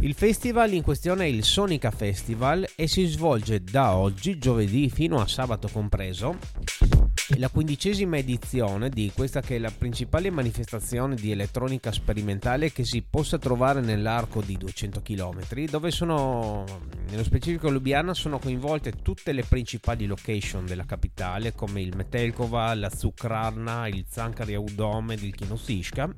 Il 0.00 0.12
festival 0.12 0.74
in 0.74 0.82
questione 0.82 1.24
è 1.24 1.28
il 1.28 1.44
Sonica 1.44 1.90
Festival 1.90 2.66
e 2.76 2.86
si 2.88 3.06
svolge 3.06 3.64
da 3.64 3.94
oggi, 3.96 4.36
giovedì 4.36 4.90
fino 4.90 5.18
a 5.18 5.26
sabato 5.26 5.68
compreso, 5.72 6.36
la 7.38 7.48
quindicesima 7.48 8.18
edizione 8.18 8.88
di 8.88 9.10
questa 9.14 9.40
che 9.40 9.56
è 9.56 9.58
la 9.58 9.72
principale 9.76 10.30
manifestazione 10.30 11.14
di 11.14 11.30
elettronica 11.30 11.92
sperimentale 11.92 12.72
che 12.72 12.84
si 12.84 13.02
possa 13.08 13.38
trovare 13.38 13.80
nell'arco 13.80 14.42
di 14.42 14.56
200 14.56 15.00
km, 15.02 15.64
dove 15.70 15.90
sono, 15.90 16.64
nello 17.08 17.22
specifico 17.22 17.70
Lubiana, 17.70 18.14
sono 18.14 18.38
coinvolte 18.38 18.92
tutte 19.02 19.32
le 19.32 19.44
principali 19.44 20.06
location 20.06 20.66
della 20.66 20.84
capitale, 20.84 21.54
come 21.54 21.80
il 21.80 21.94
Metelkova, 21.96 22.74
la 22.74 22.90
Zukrarna, 22.90 23.86
il 23.86 24.04
Zankari 24.08 24.56
Udome 24.56 25.14
ed 25.14 25.22
il 25.22 25.34
Kinosishka 25.34 26.12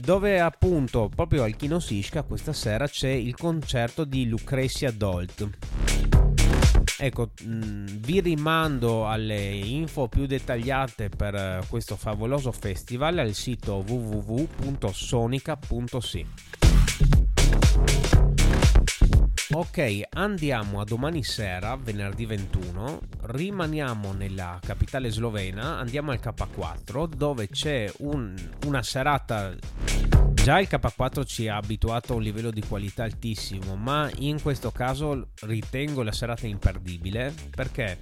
dove 0.00 0.40
appunto 0.40 1.10
proprio 1.14 1.42
al 1.42 1.56
Kinosishka 1.56 2.22
questa 2.22 2.52
sera 2.52 2.86
c'è 2.86 3.10
il 3.10 3.34
concerto 3.34 4.04
di 4.04 4.28
Lucrezia 4.28 4.92
Dolt 4.92 5.48
Ecco, 7.02 7.30
mh, 7.42 7.54
mm, 7.54 7.86
vi 8.00 8.20
rimando 8.20 9.08
alle 9.08 9.52
info 9.52 10.06
più 10.06 10.26
dettagliate 10.26 11.08
per 11.08 11.34
eh, 11.34 11.62
questo 11.66 11.96
favoloso 11.96 12.52
festival 12.52 13.16
al 13.16 13.32
sito 13.32 13.82
www.sonica.si. 13.86 16.26
Ok, 19.52 20.02
andiamo 20.10 20.80
a 20.80 20.84
domani 20.84 21.24
sera, 21.24 21.74
venerdì 21.74 22.26
21, 22.26 23.00
rimaniamo 23.22 24.12
nella 24.12 24.60
capitale 24.62 25.10
slovena, 25.10 25.78
andiamo 25.78 26.10
al 26.10 26.20
K4 26.22 27.08
dove 27.08 27.48
c'è 27.48 27.90
un, 28.00 28.34
una 28.66 28.82
serata 28.82 29.54
Già 30.42 30.58
il 30.58 30.68
K4 30.70 31.26
ci 31.26 31.48
ha 31.48 31.56
abituato 31.56 32.14
a 32.14 32.16
un 32.16 32.22
livello 32.22 32.50
di 32.50 32.62
qualità 32.66 33.02
altissimo, 33.02 33.76
ma 33.76 34.10
in 34.20 34.40
questo 34.40 34.70
caso 34.70 35.28
ritengo 35.42 36.02
la 36.02 36.12
serata 36.12 36.46
imperdibile 36.46 37.34
perché 37.54 37.98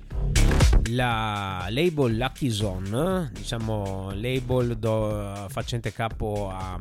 la 0.90 1.66
label 1.68 2.16
Lucky 2.16 2.48
Zone, 2.48 3.32
diciamo 3.34 4.12
label 4.14 4.76
do, 4.78 5.46
facente 5.48 5.92
capo 5.92 6.48
a 6.48 6.80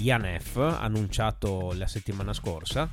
Yanef, 0.00 0.56
mm, 0.56 0.74
annunciato 0.80 1.74
la 1.76 1.86
settimana 1.86 2.32
scorsa, 2.32 2.90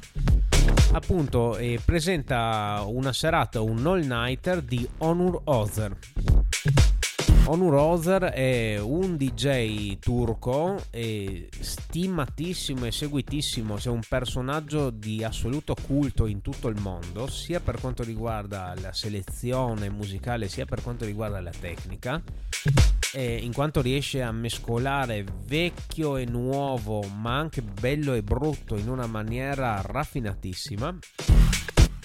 appunto 0.92 1.56
eh, 1.56 1.80
presenta 1.84 2.84
una 2.86 3.14
serata, 3.14 3.62
un 3.62 3.88
all-nighter 3.88 4.62
di 4.62 4.86
Honor 4.98 5.42
Other 5.46 5.98
Onur 7.48 7.76
Ozer 7.76 8.24
è 8.24 8.80
un 8.80 9.18
DJ 9.18 10.00
turco 10.00 10.82
stimatissimo 11.60 12.86
e 12.86 12.92
seguitissimo, 12.92 13.76
c'è 13.76 13.90
un 13.90 14.02
personaggio 14.08 14.90
di 14.90 15.24
assoluto 15.24 15.76
culto 15.86 16.26
in 16.26 16.42
tutto 16.42 16.70
il 16.70 16.82
mondo, 16.82 17.28
sia 17.28 17.60
per 17.60 17.80
quanto 17.80 18.02
riguarda 18.04 18.74
la 18.82 18.92
selezione 18.94 19.90
musicale, 19.90 20.48
sia 20.48 20.66
per 20.66 20.82
quanto 20.82 21.06
riguarda 21.06 21.40
la 21.40 21.52
tecnica, 21.58 22.22
in 23.14 23.54
quanto 23.54 23.80
riesce 23.80 24.24
a 24.24 24.32
mescolare 24.32 25.24
vecchio 25.46 26.18
e 26.18 26.26
nuovo, 26.26 27.04
ma 27.04 27.38
anche 27.38 27.62
bello 27.62 28.14
e 28.14 28.24
brutto 28.24 28.76
in 28.76 28.90
una 28.90 29.06
maniera 29.06 29.82
raffinatissima. 29.86 30.98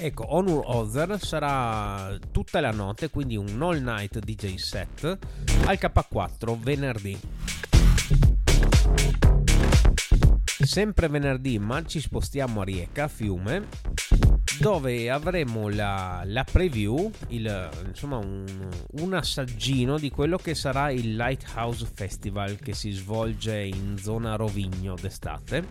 Ecco, 0.02 0.34
Honor 0.34 0.62
Other 0.64 1.22
sarà 1.22 2.16
tutta 2.30 2.60
la 2.60 2.70
notte, 2.70 3.10
quindi 3.10 3.36
un 3.36 3.60
all 3.60 3.82
night 3.82 4.18
DJ 4.18 4.54
set 4.54 5.04
al 5.66 5.78
K4 5.78 6.58
venerdì. 6.58 7.20
Sempre 10.62 11.08
venerdì, 11.08 11.58
ma 11.58 11.84
ci 11.84 12.00
spostiamo 12.00 12.62
a 12.62 12.64
Rieca, 12.64 13.08
Fiume, 13.08 13.66
dove 14.60 15.08
avremo 15.08 15.70
la, 15.70 16.20
la 16.26 16.44
preview, 16.44 17.10
il, 17.28 17.70
insomma 17.86 18.18
un, 18.18 18.68
un, 19.00 19.14
assaggino 19.14 19.98
di 19.98 20.10
quello 20.10 20.36
che 20.36 20.54
sarà 20.54 20.90
il 20.90 21.16
Lighthouse 21.16 21.88
Festival 21.90 22.58
che 22.58 22.74
si 22.74 22.90
svolge 22.90 23.58
in 23.58 23.96
zona 23.96 24.36
Rovigno 24.36 24.94
d'estate. 25.00 25.66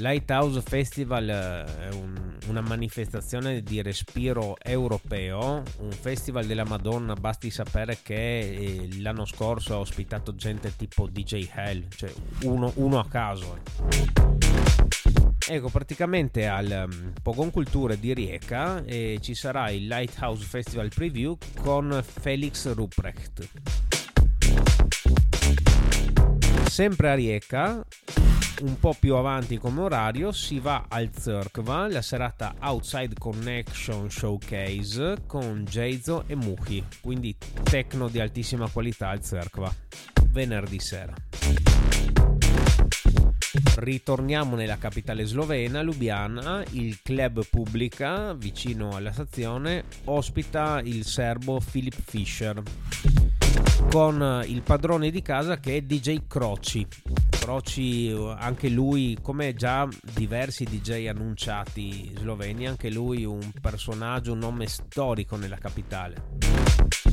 Lighthouse 0.00 0.60
Festival 0.62 1.28
eh, 1.28 1.88
è 1.88 1.92
un, 1.92 2.36
una 2.48 2.60
manifestazione 2.60 3.62
di 3.62 3.80
respiro 3.82 4.56
europeo, 4.60 5.62
un 5.78 5.92
festival 5.92 6.46
della 6.46 6.64
Madonna, 6.64 7.14
basti 7.14 7.50
sapere 7.50 7.98
che 8.02 8.40
eh, 8.40 8.88
l'anno 8.98 9.24
scorso 9.24 9.74
ha 9.74 9.78
ospitato 9.78 10.34
gente 10.34 10.74
tipo 10.74 11.06
DJ 11.06 11.48
Hell, 11.54 11.86
cioè 11.88 12.12
uno, 12.42 12.72
uno 12.74 12.98
a 12.98 13.06
caso. 13.06 14.43
Ecco, 15.46 15.68
praticamente 15.68 16.46
al 16.46 16.86
um, 16.88 17.12
Pogon 17.22 17.50
Culture 17.50 17.98
di 18.00 18.14
Rieca 18.14 18.82
eh, 18.84 19.18
ci 19.20 19.34
sarà 19.34 19.68
il 19.68 19.86
Lighthouse 19.86 20.42
Festival 20.42 20.88
Preview 20.88 21.36
con 21.60 22.02
Felix 22.02 22.72
Ruprecht. 22.72 23.48
Sempre 26.66 27.10
a 27.10 27.14
Rieca 27.14 27.84
un 28.62 28.78
po' 28.78 28.96
più 28.98 29.16
avanti 29.16 29.58
come 29.58 29.82
orario 29.82 30.32
si 30.32 30.60
va 30.60 30.86
al 30.88 31.10
Zerkva, 31.14 31.88
la 31.88 32.02
serata 32.02 32.54
Outside 32.60 33.14
Connection 33.18 34.10
Showcase 34.10 35.24
con 35.26 35.64
Jeizo 35.68 36.24
e 36.26 36.34
Muhi, 36.36 36.82
quindi 37.02 37.36
techno 37.62 38.08
di 38.08 38.20
altissima 38.20 38.68
qualità 38.70 39.10
al 39.10 39.22
Zerkva, 39.22 39.72
venerdì 40.30 40.78
sera. 40.78 41.14
Ritorniamo 43.84 44.56
nella 44.56 44.78
capitale 44.78 45.26
slovena, 45.26 45.82
Lubiana, 45.82 46.64
il 46.70 47.02
club 47.02 47.46
pubblica 47.46 48.32
vicino 48.32 48.96
alla 48.96 49.12
stazione 49.12 49.84
ospita 50.04 50.80
il 50.82 51.04
serbo 51.04 51.60
Philip 51.70 52.00
Fischer 52.02 52.62
con 53.90 54.42
il 54.46 54.62
padrone 54.62 55.10
di 55.10 55.20
casa 55.20 55.60
che 55.60 55.76
è 55.76 55.82
DJ 55.82 56.26
Croci. 56.26 56.86
Croci, 57.28 58.10
anche 58.38 58.70
lui, 58.70 59.18
come 59.20 59.52
già 59.52 59.86
diversi 60.14 60.64
DJ 60.64 61.08
annunciati 61.08 62.10
sloveni, 62.16 62.66
anche 62.66 62.90
lui 62.90 63.26
un 63.26 63.52
personaggio, 63.60 64.32
un 64.32 64.38
nome 64.38 64.66
storico 64.66 65.36
nella 65.36 65.58
capitale. 65.58 67.03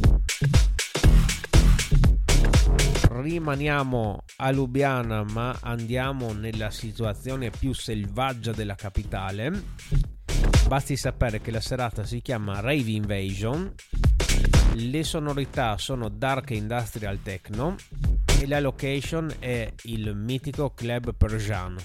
Rimaniamo 3.21 4.23
a 4.38 4.51
Lubiana, 4.51 5.23
ma 5.23 5.57
andiamo 5.62 6.34
nella 6.34 6.71
situazione 6.71 7.49
più 7.49 7.73
selvaggia 7.73 8.51
della 8.51 8.75
capitale. 8.75 9.63
Basti 10.67 10.95
sapere 10.95 11.39
che 11.39 11.51
la 11.51 11.62
serata 11.62 12.03
si 12.03 12.21
chiama 12.21 12.60
Rave 12.60 12.91
Invasion 12.91 13.73
le 14.75 15.03
sonorità 15.03 15.77
sono 15.77 16.07
dark 16.07 16.51
industrial 16.51 17.21
techno 17.21 17.75
e 18.39 18.47
la 18.47 18.60
location 18.60 19.31
è 19.39 19.71
il 19.84 20.15
mitico 20.15 20.73
club 20.73 21.13
Persian. 21.13 21.75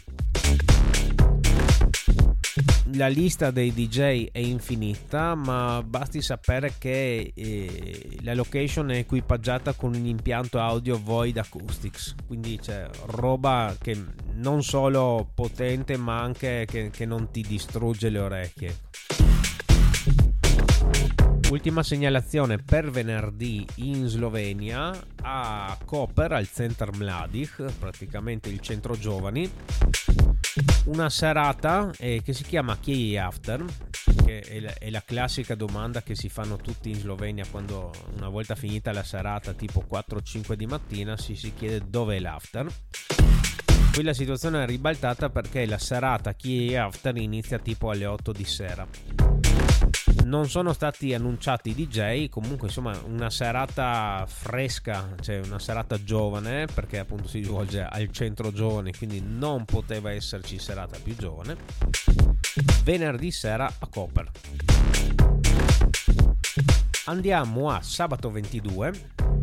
La 2.96 3.08
lista 3.08 3.50
dei 3.50 3.74
DJ 3.74 4.28
è 4.32 4.38
infinita, 4.38 5.34
ma 5.34 5.82
basti 5.86 6.22
sapere 6.22 6.76
che 6.78 7.30
eh, 7.34 8.18
la 8.22 8.32
location 8.32 8.90
è 8.90 8.96
equipaggiata 8.96 9.74
con 9.74 9.94
un 9.94 10.06
impianto 10.06 10.58
audio 10.60 10.98
Void 10.98 11.36
Acoustics, 11.36 12.14
quindi 12.26 12.58
c'è 12.58 12.88
roba 13.08 13.76
che 13.78 14.02
non 14.36 14.62
solo 14.62 15.30
potente, 15.34 15.98
ma 15.98 16.22
anche 16.22 16.64
che, 16.66 16.88
che 16.88 17.04
non 17.04 17.30
ti 17.30 17.42
distrugge 17.42 18.08
le 18.08 18.18
orecchie. 18.18 18.76
Ultima 21.50 21.82
segnalazione 21.82 22.56
per 22.58 22.90
venerdì 22.90 23.66
in 23.76 24.06
Slovenia 24.06 24.98
a 25.20 25.76
Koper 25.84 26.32
al 26.32 26.48
Center 26.48 26.96
Mladih, 26.96 27.72
praticamente 27.78 28.48
il 28.48 28.60
centro 28.60 28.96
giovani, 28.96 29.50
una 30.86 31.08
serata 31.10 31.90
eh, 31.98 32.22
che 32.22 32.32
si 32.32 32.44
chiama 32.44 32.78
Key 32.78 33.16
After, 33.16 33.64
che 34.24 34.40
è 34.40 34.60
la, 34.60 34.74
è 34.74 34.90
la, 34.90 35.02
classica 35.04 35.54
domanda 35.54 36.02
che 36.02 36.14
si 36.14 36.28
fanno 36.28 36.56
tutti 36.56 36.90
in 36.90 36.96
Slovenia 36.96 37.44
quando 37.50 37.92
una 38.16 38.28
volta 38.28 38.54
finita 38.54 38.92
la 38.92 39.02
serata 39.02 39.52
tipo 39.52 39.84
4-5 39.88 40.54
di 40.54 40.66
mattina 40.66 41.16
si, 41.16 41.34
si 41.36 41.54
chiede 41.54 41.82
dove 41.88 42.16
è 42.16 42.18
l'after. 42.20 42.66
Qui 43.92 44.02
la 44.02 44.14
situazione 44.14 44.62
è 44.62 44.66
ribaltata 44.66 45.30
perché 45.30 45.64
la 45.66 45.78
serata 45.78 46.34
Key 46.34 46.74
After 46.74 47.16
inizia 47.16 47.58
tipo 47.58 47.90
alle 47.90 48.06
8 48.06 48.32
di 48.32 48.44
sera 48.44 49.45
non 50.26 50.48
sono 50.48 50.72
stati 50.72 51.14
annunciati 51.14 51.70
i 51.70 51.74
DJ, 51.74 52.28
comunque 52.28 52.66
insomma 52.66 52.98
una 53.06 53.30
serata 53.30 54.26
fresca, 54.26 55.14
cioè 55.20 55.40
una 55.44 55.60
serata 55.60 56.02
giovane, 56.02 56.66
perché 56.66 56.98
appunto 56.98 57.28
si 57.28 57.42
svolge 57.42 57.82
al 57.82 58.10
centro 58.10 58.52
giovane, 58.52 58.92
quindi 58.96 59.22
non 59.24 59.64
poteva 59.64 60.10
esserci 60.10 60.58
serata 60.58 60.98
più 61.02 61.14
giovane. 61.16 61.56
venerdì 62.82 63.30
sera 63.30 63.66
a 63.66 63.86
Koper. 63.86 64.30
Andiamo 67.04 67.70
a 67.70 67.80
sabato 67.82 68.30
22 68.30 69.35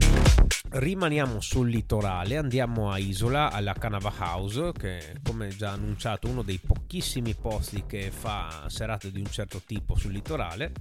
rimaniamo 0.73 1.39
sul 1.39 1.69
litorale, 1.69 2.37
andiamo 2.37 2.91
a 2.91 2.97
Isola, 2.97 3.51
alla 3.51 3.73
Canava 3.73 4.11
House, 4.17 4.71
che 4.71 5.17
come 5.23 5.49
già 5.49 5.71
annunciato 5.71 6.27
uno 6.27 6.41
dei 6.41 6.59
pochissimi 6.59 7.35
posti 7.35 7.83
che 7.85 8.09
fa 8.11 8.65
serate 8.67 9.11
di 9.11 9.19
un 9.19 9.27
certo 9.27 9.61
tipo 9.65 9.95
sul 9.95 10.11
litorale. 10.11 10.71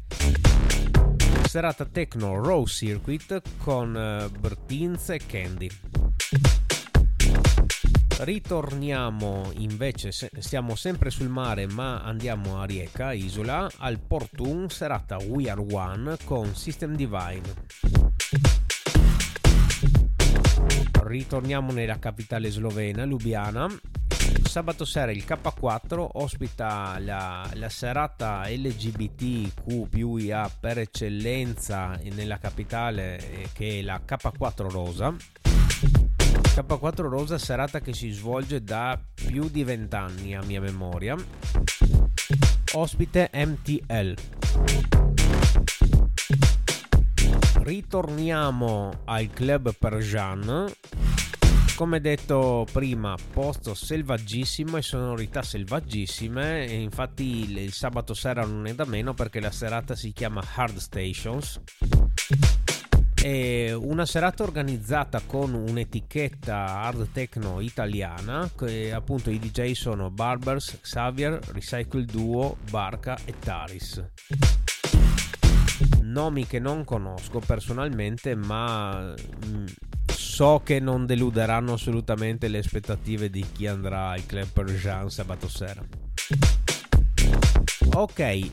Serata 1.44 1.84
Techno 1.84 2.42
Row 2.42 2.64
Circuit 2.66 3.42
con 3.58 3.94
uh, 3.94 4.38
Bertins 4.38 5.10
e 5.10 5.20
Candy. 5.26 5.68
Ritorniamo 8.18 9.50
invece, 9.56 10.12
stiamo 10.12 10.74
sempre 10.76 11.10
sul 11.10 11.28
mare 11.28 11.66
ma 11.66 12.02
andiamo 12.02 12.60
a 12.60 12.64
Rieca, 12.64 13.12
isola, 13.12 13.68
al 13.78 13.98
Portun, 13.98 14.70
serata 14.70 15.16
We 15.16 15.50
Are 15.50 15.60
One 15.60 16.16
con 16.24 16.54
System 16.54 16.94
Divine 16.94 18.11
ritorniamo 21.12 21.72
nella 21.72 21.98
capitale 21.98 22.50
slovena, 22.50 23.04
Lubiana. 23.04 23.68
Sabato 24.44 24.84
sera 24.84 25.12
il 25.12 25.24
K4 25.26 26.08
ospita 26.14 26.98
la, 26.98 27.48
la 27.54 27.68
serata 27.68 28.44
LGBTQ 28.48 29.88
per 30.58 30.78
eccellenza 30.78 31.98
nella 32.12 32.38
capitale 32.38 33.18
eh, 33.18 33.48
che 33.52 33.80
è 33.80 33.82
la 33.82 34.00
K4 34.06 34.70
Rosa. 34.70 35.14
K4 35.14 37.02
Rosa 37.02 37.38
serata 37.38 37.80
che 37.80 37.92
si 37.92 38.10
svolge 38.10 38.62
da 38.62 38.98
più 39.14 39.48
di 39.50 39.64
vent'anni 39.64 40.34
a 40.34 40.42
mia 40.42 40.60
memoria. 40.60 41.16
Ospite 42.72 43.30
MTL. 43.32 45.11
Ritorniamo 47.62 49.02
al 49.04 49.30
club 49.30 49.72
Persian. 49.78 50.68
Come 51.76 52.00
detto 52.00 52.66
prima, 52.72 53.14
posto 53.32 53.74
selvaggissimo 53.74 54.78
e 54.78 54.82
sonorità 54.82 55.42
selvaggissime. 55.42 56.66
E 56.66 56.80
infatti 56.80 57.44
il, 57.44 57.58
il 57.58 57.72
sabato 57.72 58.14
sera 58.14 58.44
non 58.44 58.66
è 58.66 58.74
da 58.74 58.84
meno 58.84 59.14
perché 59.14 59.38
la 59.38 59.52
serata 59.52 59.94
si 59.94 60.10
chiama 60.12 60.42
Hard 60.56 60.78
Stations. 60.78 61.60
È 63.14 63.72
una 63.72 64.06
serata 64.06 64.42
organizzata 64.42 65.20
con 65.24 65.54
un'etichetta 65.54 66.80
hard 66.80 67.12
techno 67.12 67.60
italiana 67.60 68.50
che 68.58 68.92
appunto 68.92 69.30
i 69.30 69.38
DJ 69.38 69.74
sono 69.74 70.10
Barbers, 70.10 70.80
Xavier, 70.80 71.38
Recycle 71.52 72.06
Duo, 72.06 72.56
Barca 72.68 73.16
e 73.24 73.38
Taris 73.38 74.02
nomi 76.12 76.46
che 76.46 76.58
non 76.58 76.84
conosco 76.84 77.40
personalmente, 77.40 78.34
ma 78.34 79.14
mm, 79.46 79.66
so 80.06 80.60
che 80.62 80.78
non 80.78 81.06
deluderanno 81.06 81.72
assolutamente 81.72 82.48
le 82.48 82.58
aspettative 82.58 83.30
di 83.30 83.44
chi 83.52 83.66
andrà 83.66 84.10
al 84.10 84.24
Club 84.26 84.48
Persian 84.52 85.10
sabato 85.10 85.48
sera. 85.48 85.82
Ok, 87.94 88.50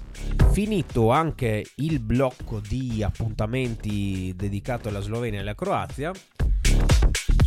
finito 0.52 1.12
anche 1.12 1.66
il 1.76 2.00
blocco 2.00 2.60
di 2.60 3.04
appuntamenti 3.04 4.34
dedicato 4.36 4.90
alla 4.90 5.00
Slovenia 5.00 5.40
e 5.40 5.42
alla 5.42 5.56
Croazia, 5.56 6.12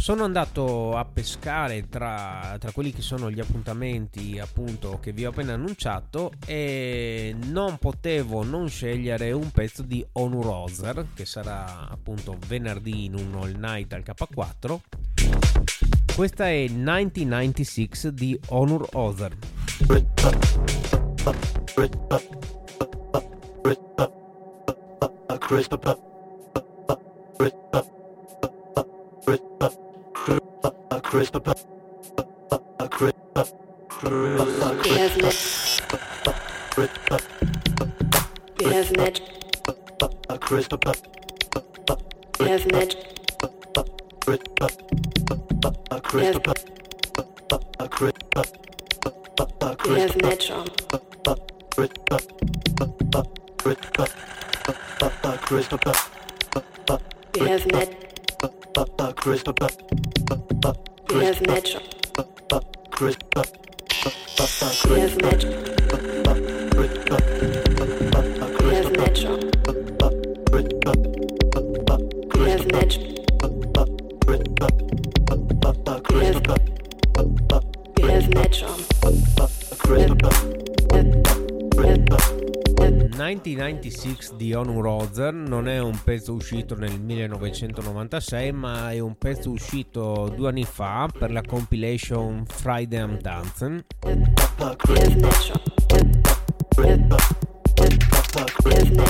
sono 0.03 0.25
andato 0.25 0.97
a 0.97 1.05
pescare 1.05 1.88
tra, 1.88 2.57
tra, 2.59 2.73
quelli 2.73 2.93
che 2.93 3.03
sono 3.03 3.31
gli 3.31 3.38
appuntamenti 3.38 4.41
appunto 4.41 4.99
che 5.01 5.12
vi 5.12 5.25
ho 5.25 5.29
appena 5.29 5.53
annunciato 5.53 6.33
e 6.45 7.37
non 7.45 7.79
potevo 7.79 8.43
non 8.43 8.69
scegliere 8.69 9.31
un 9.31 9.53
pezzo 9.53 9.83
di 9.83 10.05
Onur 10.15 10.49
Ozer 10.49 11.07
che 11.15 11.25
sarà 11.25 11.88
appunto 11.88 12.37
venerdì 12.49 13.05
in 13.05 13.15
un 13.15 13.33
all 13.41 13.55
night 13.57 13.93
al 13.93 14.03
K4 14.05 14.79
questa 16.17 16.49
è 16.49 16.67
1996 16.67 18.12
di 18.12 18.37
Onur 18.49 18.88
Ozer 18.95 19.37
crisp, 25.38 26.12
crisp, 31.12 31.37
1996 83.33 84.37
di 84.37 84.53
Onu 84.53 84.81
Rozer 84.81 85.33
non 85.33 85.69
è 85.69 85.79
un 85.79 85.99
pezzo 86.03 86.33
uscito 86.35 86.75
nel 86.75 87.01
1996 87.01 88.53
ma 88.53 88.91
è 88.91 88.99
un 88.99 89.17
pezzo 89.17 89.51
uscito 89.51 90.33
due 90.35 90.49
anni 90.49 90.65
fa 90.65 91.09
per 91.17 91.31
la 91.31 91.43
compilation 91.43 92.45
Friday 92.47 93.01
I'm 93.01 93.19
Dancing. 93.21 93.85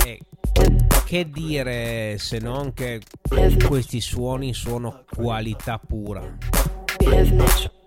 E 0.05 0.19
che 1.05 1.29
dire 1.29 2.17
se 2.17 2.39
non 2.39 2.73
che 2.73 3.01
questi 3.67 3.99
suoni 3.99 4.53
sono 4.53 5.03
qualità 5.09 5.79
pura. 5.79 6.21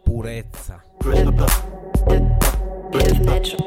Purezza 0.03 0.83
Rhythmic. 2.97 3.67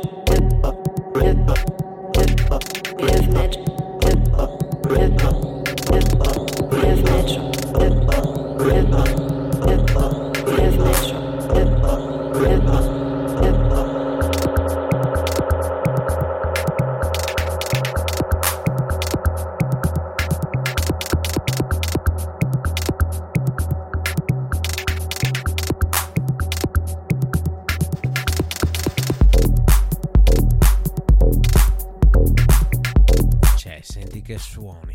senti 34.00 34.22
che 34.22 34.38
suoni. 34.38 34.94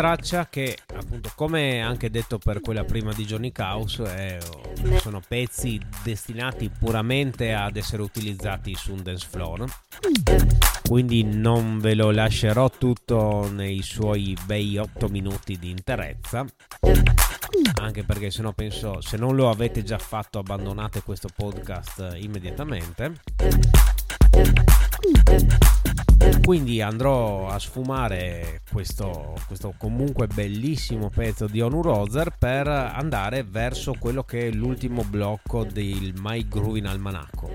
Traccia 0.00 0.48
che 0.48 0.78
appunto 0.94 1.30
come 1.34 1.82
anche 1.82 2.08
detto 2.08 2.38
per 2.38 2.62
quella 2.62 2.84
prima 2.84 3.12
di 3.12 3.26
Johnny 3.26 3.52
Caos 3.52 3.98
è, 3.98 4.38
sono 4.98 5.20
pezzi 5.28 5.78
destinati 6.02 6.70
puramente 6.70 7.52
ad 7.52 7.76
essere 7.76 8.00
utilizzati 8.00 8.74
su 8.74 8.92
un 8.94 9.02
dance 9.02 9.26
floor. 9.28 9.64
Quindi 10.88 11.22
non 11.22 11.80
ve 11.80 11.92
lo 11.92 12.10
lascerò 12.12 12.70
tutto 12.70 13.50
nei 13.52 13.82
suoi 13.82 14.34
bei 14.46 14.78
8 14.78 15.08
minuti 15.08 15.58
di 15.58 15.68
interezza. 15.68 16.46
Anche 17.74 18.02
perché 18.02 18.30
se 18.30 18.40
no 18.40 18.54
penso 18.54 19.02
se 19.02 19.18
non 19.18 19.36
lo 19.36 19.50
avete 19.50 19.82
già 19.82 19.98
fatto 19.98 20.38
abbandonate 20.38 21.02
questo 21.02 21.28
podcast 21.34 22.16
immediatamente 22.18 23.20
quindi 26.42 26.80
andrò 26.82 27.48
a 27.48 27.58
sfumare 27.58 28.62
questo, 28.70 29.34
questo 29.46 29.74
comunque 29.76 30.26
bellissimo 30.26 31.10
pezzo 31.10 31.46
di 31.46 31.60
Onu 31.60 31.82
Rozer 31.82 32.34
per 32.38 32.68
andare 32.68 33.42
verso 33.42 33.94
quello 33.98 34.22
che 34.24 34.48
è 34.48 34.50
l'ultimo 34.50 35.02
blocco 35.02 35.64
del 35.64 36.12
My 36.16 36.46
Groovin 36.48 36.86
Almanacco. 36.86 37.50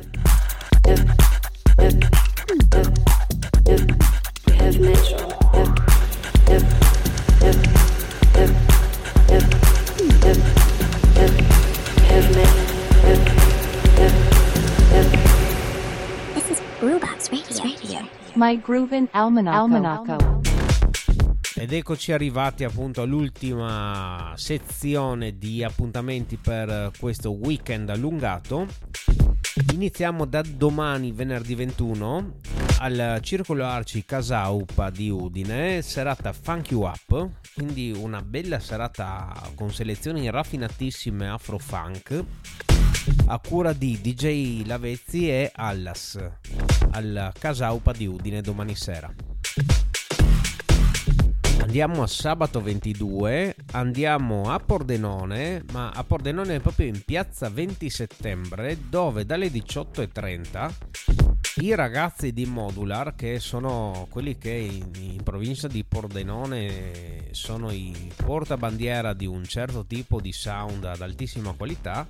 This 4.66 5.45
My 18.36 18.60
Groovin 18.60 19.08
Almanaco. 19.12 19.58
Almanaco. 19.58 20.42
Ed 21.56 21.72
eccoci 21.72 22.12
arrivati 22.12 22.66
appunto 22.66 23.02
all'ultima 23.02 24.34
sezione 24.36 25.38
di 25.38 25.64
appuntamenti 25.64 26.36
per 26.36 26.92
questo 27.00 27.32
weekend 27.32 27.90
allungato. 27.90 28.68
Iniziamo 29.74 30.26
da 30.26 30.42
domani, 30.42 31.14
venerdì 31.14 31.56
21, 31.56 32.34
al 32.80 33.20
Circolo 33.22 33.66
Arci 33.66 34.04
Casaupa 34.06 34.90
di 34.90 35.10
Udine, 35.10 35.82
serata 35.82 36.34
Funk 36.34 36.72
You 36.72 36.84
Up, 36.84 37.30
quindi 37.54 37.92
una 37.92 38.22
bella 38.22 38.60
serata 38.60 39.34
con 39.56 39.72
selezioni 39.72 40.30
raffinatissime 40.30 41.30
afro-funk 41.30 42.24
a 43.28 43.40
cura 43.40 43.74
di 43.74 44.00
DJ 44.02 44.66
Lavezzi 44.66 45.30
e 45.30 45.52
Allas 45.54 46.20
al 46.92 47.32
Casaupa 47.38 47.92
di 47.92 48.08
Udine 48.08 48.42
domani 48.42 48.76
sera. 48.76 49.14
Andiamo 51.62 52.04
a 52.04 52.08
sabato 52.08 52.62
22, 52.62 53.56
andiamo 53.72 54.52
a 54.52 54.60
Pordenone, 54.60 55.64
ma 55.72 55.90
a 55.90 56.04
Pordenone 56.04 56.60
proprio 56.60 56.88
in 56.88 57.02
piazza 57.04 57.50
20 57.50 57.90
settembre, 57.90 58.78
dove 58.88 59.26
dalle 59.26 59.48
18.30 59.48 61.35
i 61.62 61.74
ragazzi 61.74 62.34
di 62.34 62.46
Modular, 62.46 63.16
che 63.16 63.40
sono 63.40 64.08
quelli 64.10 64.38
che 64.38 64.52
in, 64.52 64.92
in 65.00 65.24
provincia 65.24 65.68
di 65.68 65.86
Pordenone 65.86 67.30
sono 67.32 67.72
i 67.72 68.12
portabandiera 68.16 69.14
di 69.14 69.26
un 69.26 69.46
certo 69.46 69.86
tipo 69.86 70.20
di 70.20 70.34
sound 70.34 70.84
ad 70.84 71.02
altissima 71.02 71.54
qualità, 71.54 72.06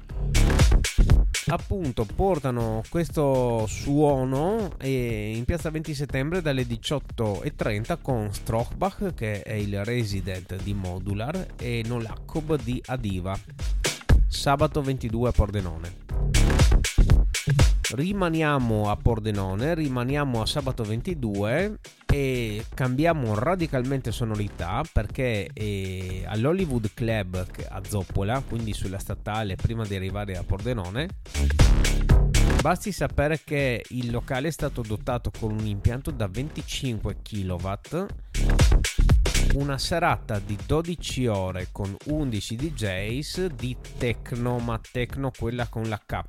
appunto 1.47 2.05
portano 2.05 2.81
questo 2.89 3.67
suono 3.67 4.71
in 4.81 5.43
piazza 5.45 5.69
20 5.69 5.93
settembre 5.93 6.41
dalle 6.41 6.63
18.30 6.63 7.97
con 8.01 8.34
Strochbach 8.34 9.13
che 9.13 9.43
è 9.43 9.53
il 9.53 9.86
resident 9.86 10.55
di 10.63 10.73
Modular 10.73 11.53
e 11.58 11.84
Nolakob 11.86 12.60
di 12.63 12.81
Adiva. 12.88 13.38
Sabato 14.27 14.81
22 14.81 15.29
a 15.29 15.31
Pordenone 15.31 16.03
rimaniamo 17.95 18.89
a 18.89 18.95
Pordenone 18.97 19.73
rimaniamo 19.73 20.41
a 20.41 20.45
sabato 20.45 20.84
22 20.84 21.79
e 22.05 22.65
cambiamo 22.73 23.34
radicalmente 23.34 24.12
sonorità 24.12 24.84
perché 24.91 25.49
eh, 25.53 26.23
all'Hollywood 26.27 26.91
Club 26.93 27.45
a 27.69 27.81
Zoppola 27.88 28.43
quindi 28.47 28.73
sulla 28.73 28.99
statale 28.99 29.55
prima 29.55 29.86
di 29.86 29.95
arrivare 29.95 30.38
a 30.38 30.43
Pordenone 30.43 31.08
Basti 32.65 32.91
sapere 32.91 33.41
che 33.43 33.84
il 33.89 34.10
locale 34.10 34.47
è 34.47 34.51
stato 34.51 34.81
dotato 34.81 35.29
con 35.39 35.51
un 35.51 35.67
impianto 35.67 36.10
da 36.10 36.27
25 36.27 37.17
kW, 37.21 38.05
una 39.56 39.78
serata 39.78 40.39
di 40.39 40.58
12 40.65 41.28
ore 41.28 41.68
con 41.72 41.96
11 42.08 42.56
DJs 42.56 43.46
di 43.48 43.76
techno, 43.98 44.58
ma 44.60 44.80
techno 44.91 45.32
quella 45.38 45.68
con 45.68 45.84
la 45.88 46.02
K. 46.06 46.24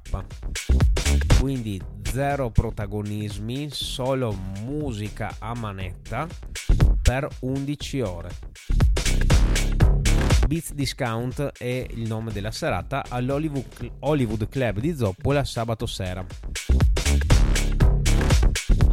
Quindi 1.39 1.81
zero 2.03 2.51
protagonismi, 2.51 3.69
solo 3.71 4.33
musica 4.63 5.35
a 5.39 5.55
manetta 5.55 6.27
per 7.03 7.29
11 7.41 8.01
ore. 8.01 8.31
Beats 10.47 10.73
Discount 10.73 11.53
è 11.59 11.87
il 11.91 12.07
nome 12.07 12.31
della 12.33 12.53
serata 12.53 13.05
all'Hollywood 13.09 13.91
Hollywood 14.01 14.49
Club 14.49 14.79
di 14.79 14.95
Zoppola 14.95 15.43
sabato 15.43 15.87
sera. 15.87 16.25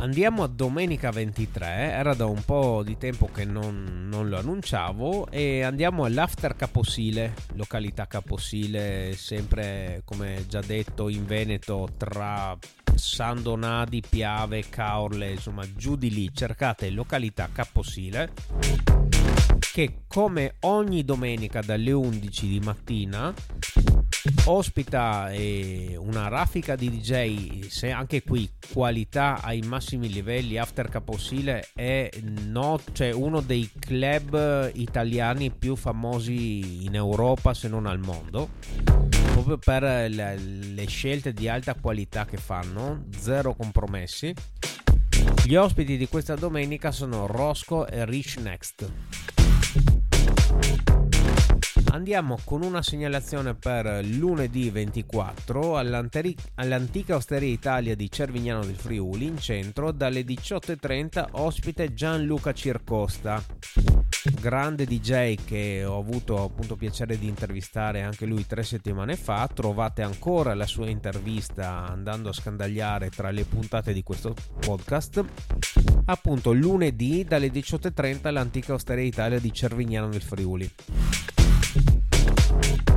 Andiamo 0.03 0.43
a 0.43 0.47
domenica 0.47 1.11
23, 1.11 1.65
era 1.65 2.13
da 2.13 2.25
un 2.25 2.43
po' 2.43 2.83
di 2.83 2.97
tempo 2.97 3.29
che 3.33 3.45
non, 3.45 4.09
non 4.09 4.27
lo 4.27 4.37
annunciavo 4.37 5.29
e 5.29 5.61
andiamo 5.61 6.03
all'After 6.03 6.57
Caposile, 6.57 7.33
località 7.53 8.05
Caposile, 8.05 9.13
sempre 9.15 10.01
come 10.03 10.43
già 10.49 10.59
detto 10.59 11.07
in 11.07 11.25
Veneto 11.25 11.87
tra 11.95 12.53
San 12.95 13.41
Donadi, 13.41 14.03
Piave, 14.07 14.67
Caorle, 14.67 15.31
insomma 15.31 15.63
giù 15.73 15.95
di 15.95 16.09
lì, 16.09 16.29
cercate 16.33 16.89
località 16.89 17.47
Caposile 17.49 18.33
che 19.71 20.01
come 20.07 20.55
ogni 20.63 21.05
domenica 21.05 21.61
dalle 21.61 21.93
11 21.93 22.47
di 22.49 22.59
mattina 22.59 23.33
ospita 24.45 25.31
eh, 25.31 25.95
una 25.97 26.27
raffica 26.27 26.75
di 26.75 26.89
DJ, 26.89 27.67
se 27.67 27.91
anche 27.91 28.23
qui 28.23 28.49
qualità 28.71 29.41
ai 29.41 29.61
massimi 29.61 30.09
livelli, 30.11 30.57
After 30.57 30.89
Caposile 30.89 31.69
è 31.73 32.09
no, 32.45 32.79
cioè 32.93 33.11
uno 33.11 33.41
dei 33.41 33.69
club 33.77 34.71
italiani 34.73 35.51
più 35.51 35.75
famosi 35.75 36.85
in 36.85 36.95
Europa 36.95 37.53
se 37.53 37.67
non 37.67 37.85
al 37.85 37.99
mondo, 37.99 38.49
proprio 39.33 39.57
per 39.57 40.09
le, 40.09 40.85
scelte 40.87 41.33
di 41.33 41.47
alta 41.47 41.75
qualità 41.75 42.25
che 42.25 42.37
fanno, 42.37 43.05
zero 43.17 43.55
compromessi. 43.55 44.33
Gli 45.45 45.55
ospiti 45.55 45.97
di 45.97 46.07
questa 46.07 46.35
domenica 46.35 46.91
sono 46.91 47.27
Roscoe 47.27 47.87
e 47.89 48.05
Rich 48.05 48.37
Next. 48.37 48.91
Andiamo 51.93 52.39
con 52.43 52.63
una 52.63 52.81
segnalazione 52.81 53.53
per 53.53 54.03
lunedì 54.03 54.71
24 54.71 55.77
all'antica 55.77 57.15
Osteria 57.15 57.49
Italia 57.53 57.95
di 57.95 58.09
Cervignano 58.09 58.65
del 58.65 58.77
Friuli 58.77 59.27
in 59.27 59.37
centro 59.37 59.91
dalle 59.91 60.21
18.30 60.21 61.27
ospite 61.33 61.93
Gianluca 61.93 62.51
Circosta. 62.51 63.43
Grande 64.41 64.85
DJ 64.85 65.35
che 65.45 65.85
ho 65.85 65.99
avuto 65.99 66.41
appunto 66.41 66.75
piacere 66.75 67.19
di 67.19 67.27
intervistare 67.27 68.01
anche 68.01 68.25
lui 68.25 68.47
tre 68.47 68.63
settimane 68.63 69.15
fa. 69.15 69.47
Trovate 69.53 70.01
ancora 70.01 70.55
la 70.55 70.65
sua 70.65 70.89
intervista 70.89 71.85
andando 71.87 72.29
a 72.29 72.33
scandagliare 72.33 73.11
tra 73.11 73.29
le 73.29 73.43
puntate 73.43 73.93
di 73.93 74.01
questo 74.01 74.33
podcast. 74.61 75.23
Appunto 76.05 76.53
lunedì 76.53 77.23
dalle 77.23 77.51
18.30 77.51 78.25
all'antica 78.25 78.73
Osteria 78.73 79.05
Italia 79.05 79.39
di 79.39 79.53
Cervignano 79.53 80.09
del 80.09 80.23
Friuli 80.23 80.71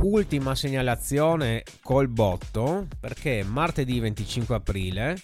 Ultima 0.01 0.55
segnalazione 0.55 1.63
col 1.81 2.07
botto 2.07 2.87
perché 2.99 3.43
martedì 3.43 3.99
25 3.99 4.55
aprile 4.55 5.17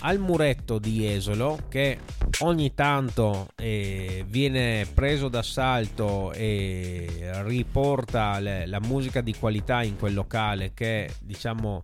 al 0.00 0.18
muretto 0.18 0.78
di 0.78 1.10
Esolo 1.10 1.60
che 1.68 1.98
ogni 2.40 2.74
tanto 2.74 3.48
eh, 3.56 4.24
viene 4.28 4.86
preso 4.92 5.28
d'assalto 5.28 6.32
e 6.32 7.30
riporta 7.44 8.38
le, 8.38 8.66
la 8.66 8.80
musica 8.80 9.22
di 9.22 9.34
qualità 9.34 9.82
in 9.82 9.96
quel 9.96 10.14
locale 10.14 10.72
che 10.74 11.10
diciamo 11.20 11.80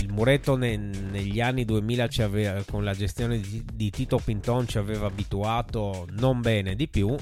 il 0.00 0.12
muretto 0.12 0.56
ne, 0.56 0.76
negli 0.76 1.40
anni 1.40 1.64
2000 1.64 2.08
aveva, 2.18 2.62
con 2.68 2.84
la 2.84 2.94
gestione 2.94 3.40
di, 3.40 3.64
di 3.72 3.90
Tito 3.90 4.20
Pinton 4.22 4.66
ci 4.66 4.78
aveva 4.78 5.06
abituato 5.06 6.06
non 6.10 6.40
bene 6.40 6.74
di 6.74 6.88
più 6.88 7.14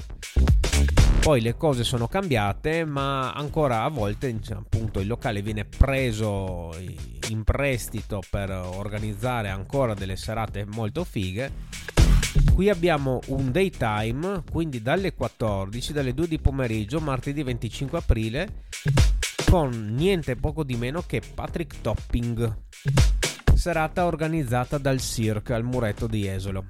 poi 1.23 1.39
le 1.39 1.55
cose 1.55 1.85
sono 1.85 2.09
cambiate, 2.09 2.83
ma 2.83 3.31
ancora 3.31 3.83
a 3.83 3.87
volte 3.87 4.37
appunto 4.49 4.99
il 4.99 5.07
locale 5.07 5.41
viene 5.41 5.63
preso 5.63 6.69
in 7.29 7.45
prestito 7.45 8.21
per 8.29 8.51
organizzare 8.51 9.47
ancora 9.47 9.93
delle 9.93 10.17
serate 10.17 10.65
molto 10.65 11.05
fighe. 11.05 11.49
Qui 12.53 12.69
abbiamo 12.69 13.21
un 13.27 13.53
daytime, 13.53 14.43
quindi 14.51 14.81
dalle 14.81 15.13
14, 15.13 15.93
dalle 15.93 16.13
2 16.13 16.27
di 16.27 16.39
pomeriggio, 16.39 16.99
martedì 16.99 17.41
25 17.41 17.97
aprile, 17.99 18.63
con 19.49 19.93
niente 19.95 20.35
poco 20.35 20.65
di 20.65 20.75
meno 20.75 21.03
che 21.07 21.21
Patrick 21.33 21.79
Topping. 21.79 22.53
Serata 23.55 24.05
organizzata 24.07 24.77
dal 24.77 24.99
Cirque 24.99 25.55
al 25.55 25.63
muretto 25.63 26.05
di 26.05 26.27
Esolo. 26.27 26.65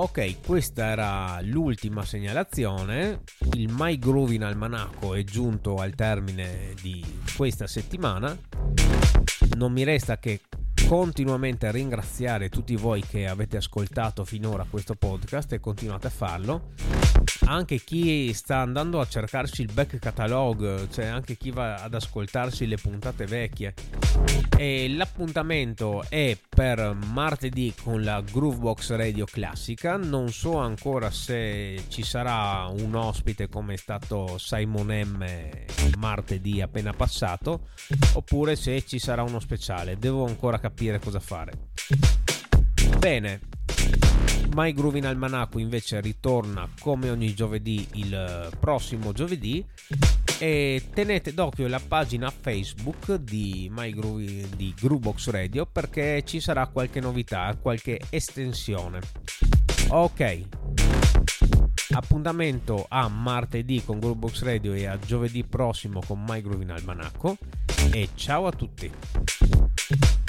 Ok, 0.00 0.42
questa 0.46 0.90
era 0.90 1.40
l'ultima 1.42 2.04
segnalazione. 2.04 3.22
Il 3.54 3.68
My 3.72 3.98
Groovin 3.98 4.44
Almanacco 4.44 5.16
è 5.16 5.24
giunto 5.24 5.74
al 5.74 5.96
termine 5.96 6.72
di 6.80 7.04
questa 7.36 7.66
settimana. 7.66 8.38
Non 9.56 9.72
mi 9.72 9.82
resta 9.82 10.18
che 10.18 10.42
continuamente 10.88 11.70
ringraziare 11.70 12.48
tutti 12.48 12.74
voi 12.74 13.02
che 13.02 13.28
avete 13.28 13.58
ascoltato 13.58 14.24
finora 14.24 14.64
questo 14.68 14.94
podcast 14.94 15.52
e 15.52 15.60
continuate 15.60 16.06
a 16.06 16.10
farlo. 16.10 16.70
Anche 17.44 17.78
chi 17.78 18.32
sta 18.32 18.58
andando 18.60 18.98
a 18.98 19.06
cercarsi 19.06 19.60
il 19.60 19.70
back 19.72 19.98
catalog, 19.98 20.88
cioè 20.88 21.04
anche 21.04 21.36
chi 21.36 21.50
va 21.50 21.74
ad 21.74 21.92
ascoltarsi 21.92 22.66
le 22.66 22.76
puntate 22.76 23.26
vecchie. 23.26 23.74
E 24.56 24.88
l'appuntamento 24.88 26.04
è 26.08 26.36
per 26.48 26.96
martedì 27.12 27.74
con 27.82 28.02
la 28.02 28.22
Groovebox 28.22 28.96
Radio 28.96 29.26
classica. 29.26 29.96
Non 29.96 30.30
so 30.30 30.56
ancora 30.56 31.10
se 31.10 31.84
ci 31.88 32.02
sarà 32.02 32.66
un 32.66 32.94
ospite 32.94 33.48
come 33.48 33.74
è 33.74 33.76
stato 33.76 34.38
Simon 34.38 34.86
M 34.86 35.26
martedì 35.98 36.60
appena 36.60 36.92
passato, 36.92 37.68
oppure 38.14 38.56
se 38.56 38.84
ci 38.86 38.98
sarà 38.98 39.22
uno 39.22 39.40
speciale. 39.40 39.98
Devo 39.98 40.26
ancora 40.26 40.58
capire 40.78 41.00
cosa 41.00 41.18
fare. 41.18 41.70
Bene, 42.98 43.40
My 44.54 44.72
Groovin 44.72 45.06
Almanacco 45.06 45.58
invece 45.58 46.00
ritorna 46.00 46.68
come 46.78 47.10
ogni 47.10 47.34
giovedì 47.34 47.84
il 47.94 48.48
prossimo 48.60 49.12
giovedì 49.12 49.66
e 50.38 50.84
tenete 50.94 51.34
d'occhio 51.34 51.66
la 51.66 51.80
pagina 51.80 52.30
Facebook 52.30 53.16
di 53.16 53.68
My 53.72 53.92
Groovy 53.92 54.48
di 54.54 54.72
Groovebox 54.80 55.30
Radio 55.30 55.66
perché 55.66 56.22
ci 56.24 56.38
sarà 56.38 56.68
qualche 56.68 57.00
novità, 57.00 57.58
qualche 57.60 57.98
estensione. 58.10 59.00
Ok. 59.88 60.42
Appuntamento 61.90 62.86
a 62.88 63.08
martedì 63.08 63.82
con 63.84 63.98
Groovebox 63.98 64.42
Radio 64.42 64.74
e 64.74 64.86
a 64.86 64.96
giovedì 64.96 65.42
prossimo 65.42 66.00
con 66.06 66.22
My 66.24 66.40
Groovin 66.40 66.70
Almanacco 66.70 67.36
e 67.90 68.10
ciao 68.14 68.46
a 68.46 68.52
tutti. 68.52 70.27